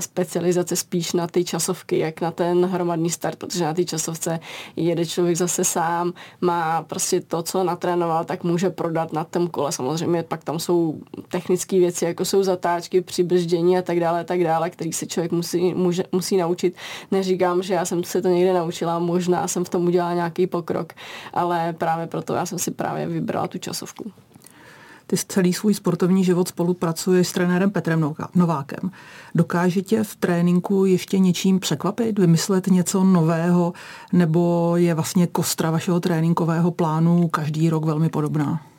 specializace 0.00 0.76
spíš 0.76 1.12
na 1.12 1.26
ty 1.26 1.44
časovky, 1.44 1.98
jak 1.98 2.20
na 2.20 2.30
ten 2.30 2.64
hromadný 2.64 3.10
start, 3.10 3.38
protože 3.38 3.64
na 3.64 3.74
té 3.74 3.84
časovce 3.84 4.40
jede 4.76 5.06
člověk 5.06 5.36
zase 5.36 5.64
sám, 5.64 6.12
má 6.40 6.82
prostě 6.82 7.20
to, 7.20 7.42
co 7.42 7.64
natrénoval, 7.64 8.24
tak 8.24 8.44
může 8.44 8.70
prodat 8.70 9.12
na 9.12 9.24
tom 9.24 9.48
kole. 9.48 9.72
Samozřejmě 9.72 10.22
pak 10.22 10.44
tam 10.44 10.58
jsou 10.58 11.00
technické 11.28 11.78
věci, 11.78 12.04
jako 12.04 12.24
jsou 12.24 12.42
zatáčky, 12.42 13.00
přibrždění 13.00 13.78
a 13.78 13.82
tak 13.82 14.00
dále, 14.00 14.24
tak 14.24 14.44
dále, 14.44 14.70
který 14.70 14.92
se 14.92 15.06
člověk 15.06 15.32
musí, 15.32 15.74
může, 15.74 16.04
musí 16.12 16.36
naučit. 16.36 16.76
Neříkám, 17.10 17.62
že 17.62 17.74
já 17.74 17.84
jsem 17.84 18.04
se 18.04 18.22
to 18.22 18.28
někde 18.28 18.52
naučila, 18.52 18.98
možná 18.98 19.48
jsem 19.48 19.64
v 19.64 19.68
tom 19.68 19.86
udělala 19.86 20.14
nějaký 20.14 20.46
pokrok, 20.46 20.92
ale 21.32 21.72
právě 21.72 22.06
proto 22.06 22.34
já 22.34 22.46
jsem 22.46 22.58
si 22.58 22.70
právě 22.70 23.06
vybrala 23.06 23.48
tu 23.48 23.58
časovku. 23.58 24.12
Ty 25.10 25.16
celý 25.28 25.52
svůj 25.52 25.74
sportovní 25.74 26.24
život 26.24 26.48
spolupracuješ 26.48 27.28
s 27.28 27.32
trenérem 27.32 27.70
Petrem 27.70 28.14
Novákem. 28.34 28.90
Dokáže 29.34 29.82
tě 29.82 30.04
v 30.04 30.16
tréninku 30.16 30.84
ještě 30.84 31.18
něčím 31.18 31.60
překvapit, 31.60 32.18
vymyslet 32.18 32.66
něco 32.66 33.04
nového, 33.04 33.72
nebo 34.12 34.72
je 34.76 34.94
vlastně 34.94 35.26
kostra 35.26 35.70
vašeho 35.70 36.00
tréninkového 36.00 36.70
plánu 36.70 37.28
každý 37.28 37.70
rok 37.70 37.84
velmi 37.84 38.08
podobná? 38.08 38.69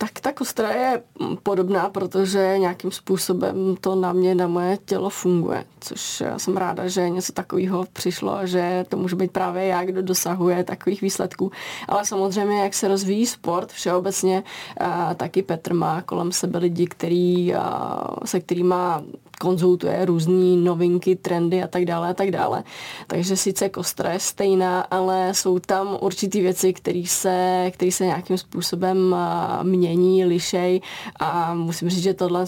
Tak 0.00 0.20
ta 0.20 0.32
kostra 0.32 0.70
je 0.70 1.02
podobná, 1.42 1.90
protože 1.90 2.54
nějakým 2.58 2.90
způsobem 2.90 3.76
to 3.80 3.94
na 3.94 4.12
mě, 4.12 4.34
na 4.34 4.46
moje 4.46 4.78
tělo 4.84 5.10
funguje, 5.10 5.64
což 5.80 6.20
já 6.20 6.38
jsem 6.38 6.56
ráda, 6.56 6.88
že 6.88 7.10
něco 7.10 7.32
takového 7.32 7.84
přišlo 7.92 8.36
a 8.36 8.46
že 8.46 8.84
to 8.88 8.96
může 8.96 9.16
být 9.16 9.30
právě 9.30 9.64
já, 9.64 9.84
kdo 9.84 10.02
dosahuje 10.02 10.64
takových 10.64 11.00
výsledků. 11.00 11.52
Ale 11.88 12.06
samozřejmě, 12.06 12.62
jak 12.62 12.74
se 12.74 12.88
rozvíjí 12.88 13.26
sport 13.26 13.72
všeobecně, 13.72 14.42
taky 15.16 15.42
Petr 15.42 15.74
má 15.74 16.02
kolem 16.02 16.32
sebe 16.32 16.58
lidi, 16.58 16.86
který, 16.86 17.54
se 18.24 18.40
kterými 18.40 18.74
konzultuje 19.40 20.04
různé 20.04 20.56
novinky, 20.56 21.16
trendy 21.16 21.62
a 21.62 21.66
tak 21.66 21.84
dále 21.84 22.08
a 22.08 22.14
tak 22.14 22.30
dále. 22.30 22.64
Takže 23.06 23.36
sice 23.36 23.68
kostra 23.68 24.12
je 24.12 24.20
stejná, 24.20 24.80
ale 24.80 25.34
jsou 25.34 25.58
tam 25.58 25.98
určitý 26.00 26.40
věci, 26.40 26.72
které 26.72 27.02
se, 27.06 27.70
se 27.90 28.06
nějakým 28.06 28.38
způsobem 28.38 29.16
mění, 29.62 29.87
lišej 30.24 30.80
a 31.20 31.54
musím 31.54 31.88
říct, 31.88 32.02
že 32.02 32.14
tohle 32.14 32.44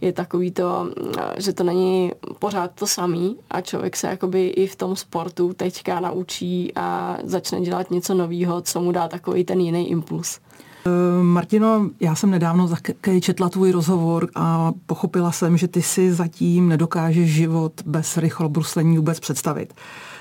je 0.00 0.12
takový 0.12 0.50
to, 0.50 0.90
že 1.36 1.52
to 1.52 1.64
není 1.64 2.12
pořád 2.38 2.70
to 2.74 2.86
samý 2.86 3.36
a 3.50 3.60
člověk 3.60 3.96
se 3.96 4.06
jakoby 4.06 4.46
i 4.46 4.66
v 4.66 4.76
tom 4.76 4.96
sportu 4.96 5.52
teďka 5.52 6.00
naučí 6.00 6.72
a 6.76 7.16
začne 7.24 7.60
dělat 7.60 7.90
něco 7.90 8.14
nového, 8.14 8.60
co 8.60 8.80
mu 8.80 8.92
dá 8.92 9.08
takový 9.08 9.44
ten 9.44 9.60
jiný 9.60 9.90
impuls. 9.90 10.40
Eh, 10.86 11.22
Martino, 11.22 11.90
já 12.00 12.14
jsem 12.14 12.30
nedávno 12.30 12.68
také 12.68 13.20
četla 13.20 13.48
tvůj 13.48 13.70
rozhovor 13.70 14.28
a 14.34 14.72
pochopila 14.86 15.32
jsem, 15.32 15.56
že 15.56 15.68
ty 15.68 15.82
si 15.82 16.12
zatím 16.12 16.68
nedokážeš 16.68 17.30
život 17.30 17.72
bez 17.86 18.16
rychlobruslení 18.16 18.96
vůbec 18.96 19.20
představit. 19.20 19.74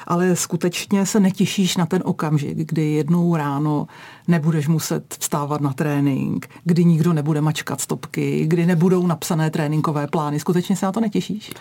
Ale 0.07 0.35
skutečně 0.35 1.05
se 1.05 1.19
netěšíš 1.19 1.77
na 1.77 1.85
ten 1.85 2.01
okamžik, 2.05 2.57
kdy 2.57 2.91
jednou 2.91 3.35
ráno 3.35 3.87
nebudeš 4.27 4.67
muset 4.67 5.15
vstávat 5.19 5.61
na 5.61 5.73
trénink, 5.73 6.47
kdy 6.63 6.85
nikdo 6.85 7.13
nebude 7.13 7.41
mačkat 7.41 7.81
stopky, 7.81 8.45
kdy 8.47 8.65
nebudou 8.65 9.07
napsané 9.07 9.49
tréninkové 9.49 10.07
plány. 10.07 10.39
Skutečně 10.39 10.75
se 10.75 10.85
na 10.85 10.91
to 10.91 10.99
netěšíš? 10.99 11.51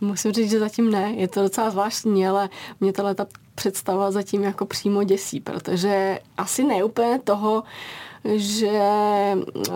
Musím 0.00 0.32
říct, 0.32 0.50
že 0.50 0.58
zatím 0.58 0.90
ne. 0.90 1.12
Je 1.16 1.28
to 1.28 1.42
docela 1.42 1.70
zvláštní, 1.70 2.26
ale 2.26 2.48
mě 2.80 2.92
tahle 2.92 3.14
ta 3.14 3.26
představa 3.54 4.10
zatím 4.10 4.42
jako 4.42 4.66
přímo 4.66 5.04
děsí, 5.04 5.40
protože 5.40 6.18
asi 6.36 6.64
neúplně 6.64 7.18
toho, 7.18 7.62
že 8.24 8.80
uh, 9.34 9.72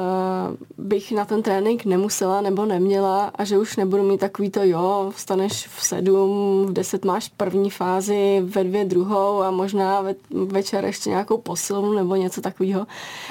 bych 0.79 1.13
na 1.13 1.25
ten 1.25 1.43
trénink 1.43 1.85
nemusela 1.85 2.41
nebo 2.41 2.65
neměla 2.67 3.25
a 3.35 3.45
že 3.45 3.59
už 3.59 3.77
nebudu 3.77 4.03
mít 4.03 4.21
takový 4.21 4.51
to, 4.51 4.61
jo, 4.63 5.13
vstaneš 5.17 5.67
v 5.67 5.85
sedm, 5.85 6.67
v 6.67 6.73
deset 6.73 7.05
máš 7.05 7.29
první 7.29 7.71
fázi, 7.71 8.43
ve 8.45 8.65
dvě 8.65 8.85
druhou 8.85 9.43
a 9.43 9.51
možná 9.51 10.01
ve, 10.01 10.15
večer 10.31 10.85
ještě 10.85 11.11
nějakou 11.11 11.39
posilovnu 11.39 11.93
nebo 11.93 12.17
něco 12.17 12.41
takového. 12.41 12.87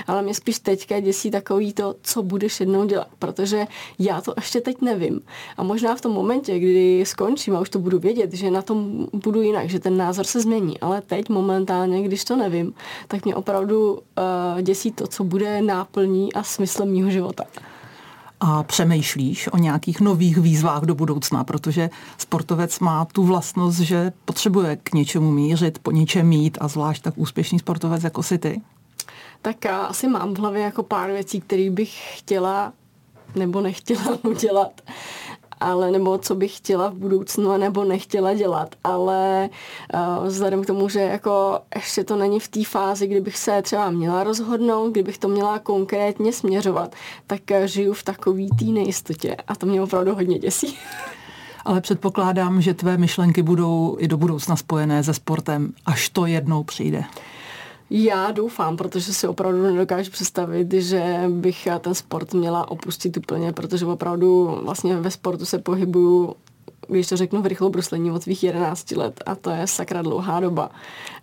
Ale 0.08 0.22
mě 0.22 0.34
spíš 0.34 0.60
teďka 0.60 1.00
děsí 1.00 1.32
takový 1.32 1.74
to, 1.74 1.96
co 2.02 2.24
budeš 2.24 2.60
jednou 2.60 2.86
dělat, 2.86 3.08
protože 3.20 3.68
já 4.00 4.22
to 4.22 4.34
ještě 4.36 4.62
teď 4.62 4.82
nevím. 4.82 5.22
A 5.58 5.64
možná 5.64 5.96
v 5.96 6.02
tom 6.02 6.12
momentě, 6.12 6.60
kdy 6.60 7.04
skončím 7.06 7.56
a 7.56 7.60
už 7.60 7.70
to 7.70 7.80
budu 7.80 8.00
vědět, 8.00 8.34
že 8.34 8.52
na 8.52 8.62
tom 8.62 9.08
budu 9.14 9.42
jinak, 9.42 9.70
že 9.70 9.80
ten 9.80 9.98
názor 9.98 10.26
se 10.26 10.42
změní. 10.42 10.80
Ale 10.80 11.02
teď 11.02 11.30
momentálně, 11.30 12.04
když 12.04 12.24
to 12.24 12.36
nevím, 12.36 12.74
tak 13.08 13.26
mě 13.26 13.36
opravdu 13.36 13.94
uh, 13.94 14.62
děsí 14.62 14.92
to, 14.92 15.01
co 15.08 15.24
bude 15.24 15.62
náplní 15.62 16.34
a 16.34 16.44
smyslem 16.44 16.92
mýho 16.92 17.10
života. 17.10 17.44
A 18.40 18.64
přemýšlíš 18.64 19.50
o 19.52 19.58
nějakých 19.58 20.02
nových 20.02 20.38
výzvách 20.38 20.82
do 20.84 20.96
budoucna, 20.96 21.44
protože 21.44 21.90
sportovec 22.18 22.80
má 22.80 23.06
tu 23.06 23.24
vlastnost, 23.24 23.80
že 23.80 24.12
potřebuje 24.26 24.76
k 24.76 24.94
něčemu 24.94 25.32
mířit, 25.32 25.80
po 25.80 25.92
něčem 25.92 26.28
mít 26.28 26.58
a 26.62 26.68
zvlášť 26.68 27.04
tak 27.04 27.14
úspěšný 27.18 27.60
sportovec 27.60 28.04
jako 28.04 28.24
si 28.24 28.38
ty? 28.38 28.62
Tak 29.42 29.66
já 29.66 29.78
asi 29.82 30.08
mám 30.08 30.34
v 30.34 30.40
hlavě 30.40 30.62
jako 30.62 30.84
pár 30.84 31.12
věcí, 31.12 31.42
které 31.42 31.70
bych 31.70 32.18
chtěla 32.18 32.74
nebo 33.36 33.62
nechtěla 33.62 34.18
udělat 34.24 34.82
ale 35.62 35.92
nebo 35.92 36.18
co 36.18 36.36
bych 36.36 36.58
chtěla 36.58 36.90
v 36.90 36.94
budoucnu, 36.94 37.58
nebo 37.58 37.84
nechtěla 37.84 38.34
dělat, 38.34 38.76
ale 38.84 39.50
uh, 39.94 40.28
vzhledem 40.28 40.64
k 40.64 40.68
tomu, 40.68 40.90
že 40.90 41.00
jako 41.00 41.60
ještě 41.76 42.04
to 42.04 42.16
není 42.16 42.40
v 42.40 42.48
té 42.48 42.64
fázi, 42.64 43.08
kdybych 43.08 43.38
se 43.38 43.62
třeba 43.62 43.90
měla 43.90 44.24
rozhodnout, 44.24 44.92
kdybych 44.92 45.18
to 45.18 45.28
měla 45.28 45.60
konkrétně 45.60 46.34
směřovat, 46.34 46.96
tak 47.28 47.42
uh, 47.52 47.58
žiju 47.66 47.94
v 47.94 48.04
takový 48.04 48.50
té 48.60 48.66
nejistotě 48.66 49.36
a 49.48 49.56
to 49.56 49.66
mě 49.66 49.82
opravdu 49.82 50.16
hodně 50.16 50.40
děsí. 50.40 50.78
Ale 51.66 51.82
předpokládám, 51.82 52.62
že 52.62 52.74
tvé 52.74 52.98
myšlenky 52.98 53.44
budou 53.44 53.96
i 54.00 54.08
do 54.08 54.18
budoucna 54.18 54.56
spojené 54.56 55.04
se 55.04 55.14
sportem, 55.14 55.74
až 55.86 56.10
to 56.10 56.26
jednou 56.26 56.64
přijde. 56.64 57.04
Já 57.94 58.32
doufám, 58.32 58.78
protože 58.78 59.14
si 59.14 59.28
opravdu 59.28 59.64
nedokážu 59.64 60.12
představit, 60.12 60.74
že 60.74 61.24
bych 61.30 61.68
ten 61.80 61.96
sport 61.96 62.34
měla 62.34 62.72
opustit 62.72 63.18
úplně, 63.18 63.54
protože 63.54 63.86
opravdu 63.86 64.60
vlastně 64.64 64.96
ve 64.96 65.12
sportu 65.12 65.46
se 65.46 65.60
pohybuju 65.60 66.36
když 66.88 67.08
to 67.08 67.18
řeknu 67.18 67.42
v 67.42 67.46
rychlou 67.46 67.70
bruslení 67.70 68.12
od 68.12 68.24
svých 68.24 68.44
11 68.44 68.92
let 68.92 69.24
a 69.26 69.36
to 69.36 69.50
je 69.50 69.68
sakra 69.68 70.02
dlouhá 70.02 70.40
doba. 70.40 70.72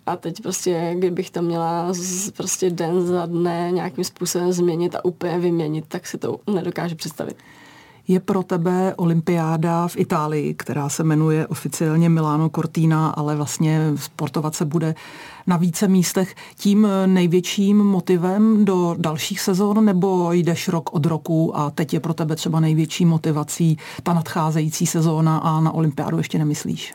A 0.05 0.15
teď 0.15 0.41
prostě, 0.41 0.95
kdybych 0.97 1.31
to 1.31 1.41
měla 1.41 1.93
z, 1.93 2.31
prostě 2.31 2.69
den 2.69 3.01
za 3.07 3.25
dne 3.25 3.69
nějakým 3.71 4.03
způsobem 4.03 4.51
změnit 4.51 4.95
a 4.95 5.05
úplně 5.05 5.39
vyměnit, 5.39 5.85
tak 5.87 6.07
si 6.07 6.17
to 6.17 6.39
nedokážu 6.53 6.95
představit 6.95 7.37
je 8.09 8.19
pro 8.19 8.43
tebe 8.43 8.93
olympiáda 8.97 9.87
v 9.87 9.97
Itálii, 9.97 10.53
která 10.53 10.89
se 10.89 11.03
jmenuje 11.03 11.47
oficiálně 11.47 12.09
Milano 12.09 12.49
Cortina, 12.49 13.09
ale 13.09 13.35
vlastně 13.35 13.81
sportovat 13.95 14.55
se 14.55 14.65
bude 14.65 14.95
na 15.47 15.57
více 15.57 15.87
místech 15.87 16.35
tím 16.55 16.87
největším 17.05 17.77
motivem 17.77 18.65
do 18.65 18.95
dalších 18.97 19.41
sezon, 19.41 19.85
nebo 19.85 20.31
jdeš 20.31 20.67
rok 20.67 20.93
od 20.93 21.05
roku 21.05 21.57
a 21.57 21.69
teď 21.69 21.93
je 21.93 21.99
pro 21.99 22.13
tebe 22.13 22.35
třeba 22.35 22.59
největší 22.59 23.05
motivací 23.05 23.77
ta 24.03 24.13
nadcházející 24.13 24.87
sezóna 24.87 25.37
a 25.37 25.61
na 25.61 25.71
olympiádu 25.71 26.17
ještě 26.17 26.37
nemyslíš? 26.37 26.93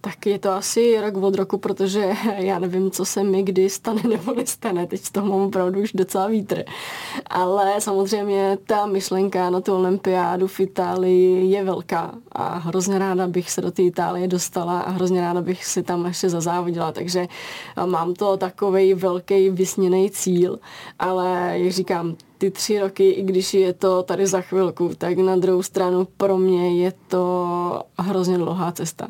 Tak 0.00 0.26
je 0.26 0.38
to 0.38 0.50
asi 0.50 1.00
rok 1.00 1.16
od 1.16 1.34
roku, 1.34 1.58
protože 1.58 2.12
já 2.36 2.58
nevím, 2.58 2.90
co 2.90 3.04
se 3.04 3.22
mi 3.24 3.42
kdy 3.42 3.70
stane 3.70 4.02
nebo 4.08 4.34
nestane. 4.34 4.86
Teď 4.86 5.00
z 5.00 5.10
toho 5.10 5.26
mám 5.26 5.40
opravdu 5.40 5.80
už 5.80 5.92
docela 5.92 6.26
vítr. 6.26 6.64
Ale 7.26 7.80
samozřejmě 7.80 8.58
ta 8.66 8.86
myšlenka 8.86 9.50
na 9.50 9.60
tu 9.60 9.74
olympiádu 9.74 10.46
v 10.46 10.60
Itálii 10.60 11.50
je 11.50 11.64
velká 11.64 12.14
a 12.32 12.58
hrozně 12.58 12.98
ráda 12.98 13.26
bych 13.26 13.50
se 13.50 13.60
do 13.60 13.70
té 13.70 13.82
Itálie 13.82 14.28
dostala 14.28 14.80
a 14.80 14.90
hrozně 14.90 15.20
ráda 15.20 15.40
bych 15.40 15.64
si 15.64 15.82
tam 15.82 16.06
ještě 16.06 16.30
zazávodila. 16.30 16.92
Takže 16.92 17.26
mám 17.84 18.14
to 18.14 18.36
takový 18.36 18.94
velký 18.94 19.50
vysněný 19.50 20.10
cíl, 20.10 20.58
ale 20.98 21.52
jak 21.58 21.72
říkám, 21.72 22.16
ty 22.38 22.50
tři 22.50 22.80
roky, 22.80 23.10
i 23.10 23.22
když 23.22 23.54
je 23.54 23.72
to 23.72 24.02
tady 24.02 24.26
za 24.26 24.40
chvilku, 24.40 24.90
tak 24.98 25.18
na 25.18 25.36
druhou 25.36 25.62
stranu 25.62 26.08
pro 26.16 26.38
mě 26.38 26.84
je 26.84 26.92
to 27.08 27.82
hrozně 27.98 28.38
dlouhá 28.38 28.72
cesta. 28.72 29.08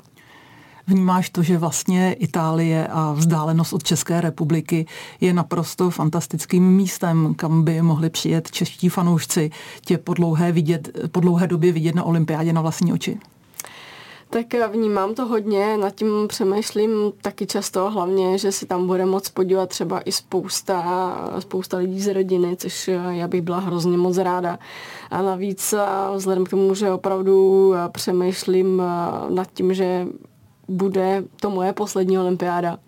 Vnímáš 0.87 1.31
to, 1.31 1.43
že 1.43 1.59
vlastně 1.59 2.13
Itálie 2.13 2.87
a 2.87 3.13
vzdálenost 3.13 3.73
od 3.73 3.83
České 3.83 4.21
republiky 4.21 4.87
je 5.21 5.33
naprosto 5.33 5.91
fantastickým 5.91 6.77
místem, 6.77 7.35
kam 7.35 7.65
by 7.65 7.83
mohli 7.83 8.11
přijet 8.11 8.51
čeští 8.51 8.89
fanoušci 8.89 9.51
tě 9.85 9.99
po 9.99 10.15
dlouhé, 10.15 10.53
vidět, 10.53 10.89
po 11.13 11.21
dlouhé 11.21 11.47
době 11.47 11.73
vidět 11.73 11.95
na 11.95 12.05
olympiádě 12.05 12.53
na 12.53 12.61
vlastní 12.61 12.93
oči? 12.93 13.19
Tak 14.33 14.47
vnímám 14.73 15.15
to 15.15 15.27
hodně, 15.27 15.77
nad 15.77 15.95
tím 15.95 16.09
přemýšlím 16.29 16.91
taky 17.23 17.47
často, 17.47 17.91
hlavně, 17.91 18.39
že 18.39 18.53
si 18.53 18.67
tam 18.67 18.87
bude 18.87 19.07
moc 19.07 19.29
podívat 19.29 19.69
třeba 19.69 20.01
i 20.01 20.13
spousta, 20.13 21.15
spousta 21.39 21.77
lidí 21.77 22.01
z 22.01 22.15
rodiny, 22.15 22.57
což 22.57 22.91
já 23.11 23.29
bych 23.29 23.43
byla 23.43 23.59
hrozně 23.59 23.99
moc 23.99 24.19
ráda. 24.19 24.59
A 25.11 25.23
navíc 25.23 25.75
vzhledem 26.17 26.45
k 26.45 26.49
tomu, 26.49 26.75
že 26.75 26.93
opravdu 26.93 27.73
přemýšlím 27.93 28.83
nad 29.29 29.49
tím, 29.55 29.75
že 29.75 30.07
bude 30.71 31.25
to 31.41 31.51
moje 31.51 31.73
poslední 31.73 32.19
olympiáda. 32.19 32.79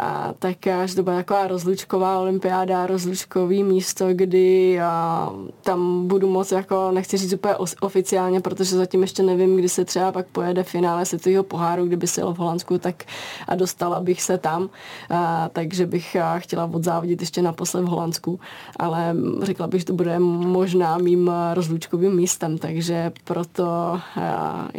A, 0.00 0.34
tak 0.38 0.56
že 0.84 0.94
to 0.94 1.02
bude 1.02 1.16
taková 1.16 1.46
rozlučková 1.46 2.18
olympiáda, 2.18 2.86
rozlučkový 2.86 3.62
místo, 3.62 4.06
kdy 4.12 4.80
a, 4.80 5.30
tam 5.62 6.08
budu 6.08 6.28
moc, 6.28 6.52
jako 6.52 6.90
nechci 6.90 7.16
říct 7.16 7.32
úplně 7.32 7.54
oficiálně, 7.80 8.40
protože 8.40 8.76
zatím 8.76 9.02
ještě 9.02 9.22
nevím, 9.22 9.56
kdy 9.56 9.68
se 9.68 9.84
třeba 9.84 10.12
pak 10.12 10.26
pojede 10.26 10.62
finále 10.62 11.06
světového 11.06 11.44
poháru, 11.44 11.86
kdyby 11.86 12.06
se 12.06 12.20
jel 12.20 12.34
v 12.34 12.38
Holandsku, 12.38 12.78
tak 12.78 13.04
a 13.48 13.54
dostala 13.54 14.00
bych 14.00 14.22
se 14.22 14.38
tam, 14.38 14.70
a, 15.10 15.48
takže 15.52 15.86
bych 15.86 16.16
a, 16.16 16.38
chtěla 16.38 16.70
odzávodit 16.72 17.20
ještě 17.20 17.42
naposled 17.42 17.82
v 17.82 17.88
Holandsku, 17.88 18.40
ale 18.78 19.16
řekla 19.42 19.66
bych, 19.66 19.80
že 19.80 19.86
to 19.86 19.92
bude 19.92 20.18
možná 20.18 20.98
mým 20.98 21.30
rozlučkovým 21.54 22.16
místem, 22.16 22.58
takže 22.58 23.12
proto 23.24 23.64
a, 23.68 24.00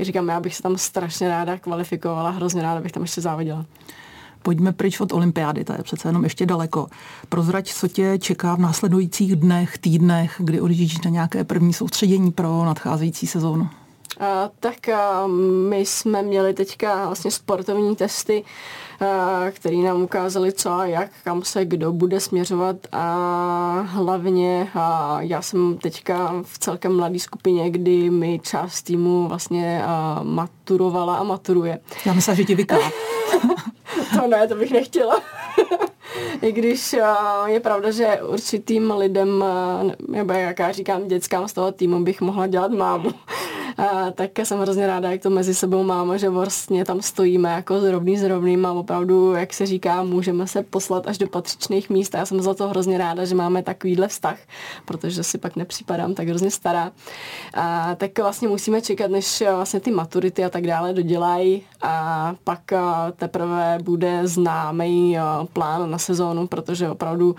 říkám, 0.01 0.29
já 0.29 0.39
bych 0.39 0.55
se 0.55 0.63
tam 0.63 0.77
strašně 0.77 1.29
ráda 1.29 1.57
kvalifikovala, 1.57 2.29
hrozně 2.29 2.61
ráda 2.61 2.81
bych 2.81 2.91
tam 2.91 3.03
ještě 3.03 3.21
závodila. 3.21 3.65
Pojďme 4.43 4.73
pryč 4.73 4.99
od 4.99 5.13
olympiády, 5.13 5.63
ta 5.63 5.75
je 5.77 5.83
přece 5.83 6.07
jenom 6.07 6.23
ještě 6.23 6.45
daleko. 6.45 6.87
Prozrať, 7.29 7.73
co 7.73 7.87
tě 7.87 8.17
čeká 8.19 8.55
v 8.55 8.59
následujících 8.59 9.35
dnech, 9.35 9.77
týdnech, 9.77 10.35
kdy 10.39 10.61
odjíždíš 10.61 11.01
na 11.01 11.11
nějaké 11.11 11.43
první 11.43 11.73
soustředění 11.73 12.31
pro 12.31 12.65
nadcházející 12.65 13.27
sezónu? 13.27 13.69
A, 14.19 14.49
tak 14.59 14.89
a, 14.89 15.27
my 15.69 15.79
jsme 15.79 16.21
měli 16.21 16.53
teďka 16.53 17.05
vlastně 17.05 17.31
sportovní 17.31 17.95
testy, 17.95 18.43
které 19.51 19.77
nám 19.77 20.01
ukázaly 20.01 20.51
co 20.51 20.71
a 20.71 20.85
jak, 20.85 21.09
kam 21.23 21.43
se 21.43 21.65
kdo 21.65 21.91
bude 21.91 22.19
směřovat 22.19 22.75
a 22.91 23.85
hlavně 23.87 24.67
já 25.19 25.41
jsem 25.41 25.77
teďka 25.77 26.35
v 26.43 26.59
celkem 26.59 26.95
mladé 26.95 27.19
skupině, 27.19 27.69
kdy 27.69 28.09
mi 28.09 28.39
část 28.43 28.81
týmu 28.81 29.27
vlastně 29.27 29.83
maturovala 30.23 31.15
a 31.15 31.23
maturuje. 31.23 31.79
Já 32.05 32.13
myslím, 32.13 32.35
že 32.35 32.43
ti 32.43 32.55
vyká. 32.55 32.77
to 34.19 34.27
ne, 34.27 34.47
to 34.47 34.55
bych 34.55 34.71
nechtěla. 34.71 35.21
I 36.41 36.51
když 36.51 36.95
je 37.45 37.59
pravda, 37.59 37.91
že 37.91 38.19
určitým 38.27 38.91
lidem, 38.91 39.45
nebo 40.07 40.33
jak 40.33 40.59
já 40.59 40.71
říkám 40.71 41.07
dětskám 41.07 41.47
z 41.47 41.53
toho 41.53 41.71
týmu, 41.71 42.03
bych 42.03 42.21
mohla 42.21 42.47
dělat 42.47 42.71
mámu. 42.71 43.11
A, 43.77 44.11
tak 44.11 44.39
jsem 44.39 44.59
hrozně 44.59 44.87
ráda, 44.87 45.11
jak 45.11 45.21
to 45.21 45.29
mezi 45.29 45.55
sebou 45.55 45.83
máme, 45.83 46.19
že 46.19 46.29
vlastně 46.29 46.85
tam 46.85 47.01
stojíme 47.01 47.49
jako 47.49 47.79
zrovný 47.79 48.17
s 48.17 48.23
rovným 48.23 48.65
a 48.65 48.71
opravdu, 48.71 49.33
jak 49.33 49.53
se 49.53 49.65
říká, 49.65 50.03
můžeme 50.03 50.47
se 50.47 50.63
poslat 50.63 51.07
až 51.07 51.17
do 51.17 51.27
patřičných 51.27 51.89
míst. 51.89 52.15
A 52.15 52.17
já 52.17 52.25
jsem 52.25 52.41
za 52.41 52.53
to 52.53 52.67
hrozně 52.67 52.97
ráda, 52.97 53.25
že 53.25 53.35
máme 53.35 53.63
takovýhle 53.63 54.07
vztah, 54.07 54.37
protože 54.85 55.23
si 55.23 55.37
pak 55.37 55.55
nepřipadám 55.55 56.13
tak 56.13 56.27
hrozně 56.27 56.51
stará. 56.51 56.91
A, 57.53 57.95
tak 57.95 58.19
vlastně 58.19 58.47
musíme 58.47 58.81
čekat, 58.81 59.11
než 59.11 59.43
vlastně 59.55 59.79
ty 59.79 59.91
maturity 59.91 60.45
a 60.45 60.49
tak 60.49 60.67
dále 60.67 60.93
dodělají 60.93 61.63
a 61.81 62.35
pak 62.43 62.61
teprve 63.15 63.77
bude 63.83 64.27
známý 64.27 65.17
plán 65.53 65.91
na 65.91 65.97
sezónu, 65.97 66.47
protože 66.47 66.89
opravdu 66.89 67.35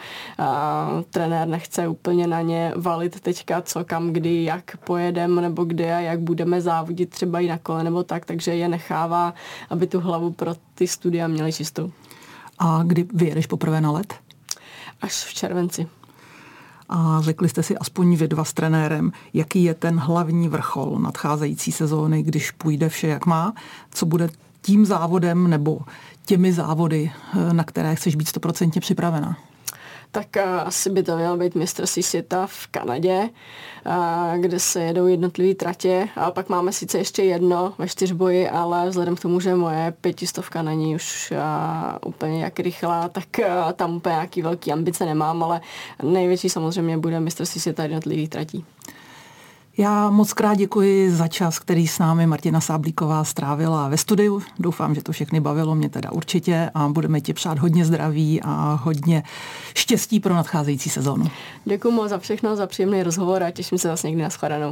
trenér 1.11 1.49
nechce 1.49 1.88
úplně 1.88 2.27
na 2.27 2.40
ně 2.40 2.73
valit 2.77 3.21
teďka, 3.21 3.62
co 3.62 3.85
kam, 3.85 4.12
kdy, 4.12 4.45
jak 4.45 4.77
pojedem 4.85 5.35
nebo 5.40 5.64
kde 5.64 5.95
a 5.95 6.01
jak 6.01 6.21
budeme 6.23 6.61
závodit 6.61 7.11
třeba 7.11 7.41
i 7.41 7.49
na 7.49 7.59
kole 7.59 7.85
nebo 7.85 8.03
tak, 8.03 8.25
takže 8.25 8.55
je 8.55 8.69
nechává, 8.69 9.35
aby 9.71 9.87
tu 9.87 10.01
hlavu 10.01 10.31
pro 10.31 10.55
ty 10.75 10.87
studia 10.87 11.29
měli 11.29 11.53
čistou. 11.53 11.93
A 12.59 12.83
kdy 12.83 13.07
vyjedeš 13.15 13.47
poprvé 13.47 13.81
na 13.81 13.91
let? 13.91 14.15
Až 15.01 15.25
v 15.25 15.35
červenci. 15.35 15.87
A 16.89 17.21
řekli 17.21 17.49
jste 17.49 17.63
si 17.63 17.79
aspoň 17.79 18.17
vy 18.17 18.29
dva 18.29 18.45
s 18.45 18.53
trenérem, 18.53 19.13
jaký 19.35 19.65
je 19.65 19.75
ten 19.75 19.99
hlavní 19.99 20.49
vrchol 20.49 20.99
nadcházející 20.99 21.73
sezóny, 21.73 22.23
když 22.23 22.51
půjde 22.51 22.89
vše 22.89 23.09
jak 23.09 23.27
má, 23.27 23.55
co 23.91 24.07
bude 24.07 24.29
tím 24.63 24.87
závodem 24.87 25.51
nebo 25.51 25.81
těmi 26.27 26.53
závody, 26.53 27.13
na 27.53 27.65
které 27.65 27.95
chceš 27.95 28.17
být 28.17 28.29
stoprocentně 28.29 28.81
připravena? 28.81 29.37
Tak 30.12 30.37
asi 30.37 30.90
by 30.90 31.03
to 31.03 31.16
mělo 31.16 31.37
být 31.37 31.55
mistrovství 31.55 32.03
světa 32.03 32.46
v 32.46 32.66
Kanadě, 32.66 33.29
kde 34.37 34.61
se 34.61 34.83
jedou 34.83 35.07
jednotlivé 35.07 35.55
tratě. 35.55 36.09
A 36.16 36.31
pak 36.31 36.48
máme 36.48 36.72
sice 36.72 36.98
ještě 36.98 37.22
jedno 37.22 37.75
ve 37.79 37.88
čtyřboji, 37.88 38.48
ale 38.48 38.88
vzhledem 38.88 39.16
k 39.16 39.20
tomu, 39.20 39.40
že 39.40 39.55
moje 39.55 39.94
pětistovka 40.01 40.62
není 40.62 40.94
už 40.94 41.33
úplně 42.07 42.44
jak 42.44 42.61
rychlá, 42.61 43.09
tak 43.09 43.25
tam 43.77 43.96
úplně 43.96 44.12
nějaký 44.12 44.42
velký 44.42 44.72
ambice 44.72 45.07
nemám, 45.07 45.42
ale 45.42 45.61
největší 46.03 46.48
samozřejmě 46.48 46.98
bude 46.98 47.20
mistrovství 47.20 47.61
světa 47.61 47.83
jednotlivých 47.83 48.29
tratí. 48.29 48.64
Já 49.79 50.11
moc 50.11 50.33
krát 50.33 50.55
děkuji 50.55 51.11
za 51.11 51.29
čas, 51.29 51.59
který 51.59 51.87
s 51.87 51.99
námi 51.99 52.27
Martina 52.27 52.61
Sáblíková 52.61 53.25
strávila 53.25 53.89
ve 53.89 53.97
studiu. 53.97 54.43
Doufám, 54.59 54.95
že 54.95 55.03
to 55.03 55.13
všechny 55.13 55.41
bavilo, 55.41 55.75
mě 55.75 55.89
teda 55.89 56.13
určitě 56.13 56.71
a 56.75 56.89
budeme 56.89 57.21
ti 57.21 57.33
přát 57.33 57.59
hodně 57.59 57.85
zdraví 57.85 58.41
a 58.43 58.81
hodně 58.83 59.23
štěstí 59.75 60.21
pro 60.21 60.35
nadcházející 60.35 60.91
sezónu. 60.91 61.31
Děkuji 61.65 61.91
moc 61.91 62.11
za 62.11 62.19
všechno, 62.19 62.57
za 62.57 62.67
příjemný 62.67 63.03
rozhovor 63.03 63.43
a 63.43 63.51
těším 63.51 63.79
se 63.79 63.89
zase 63.89 64.07
někdy 64.07 64.23
na 64.23 64.29
shledanou. 64.29 64.61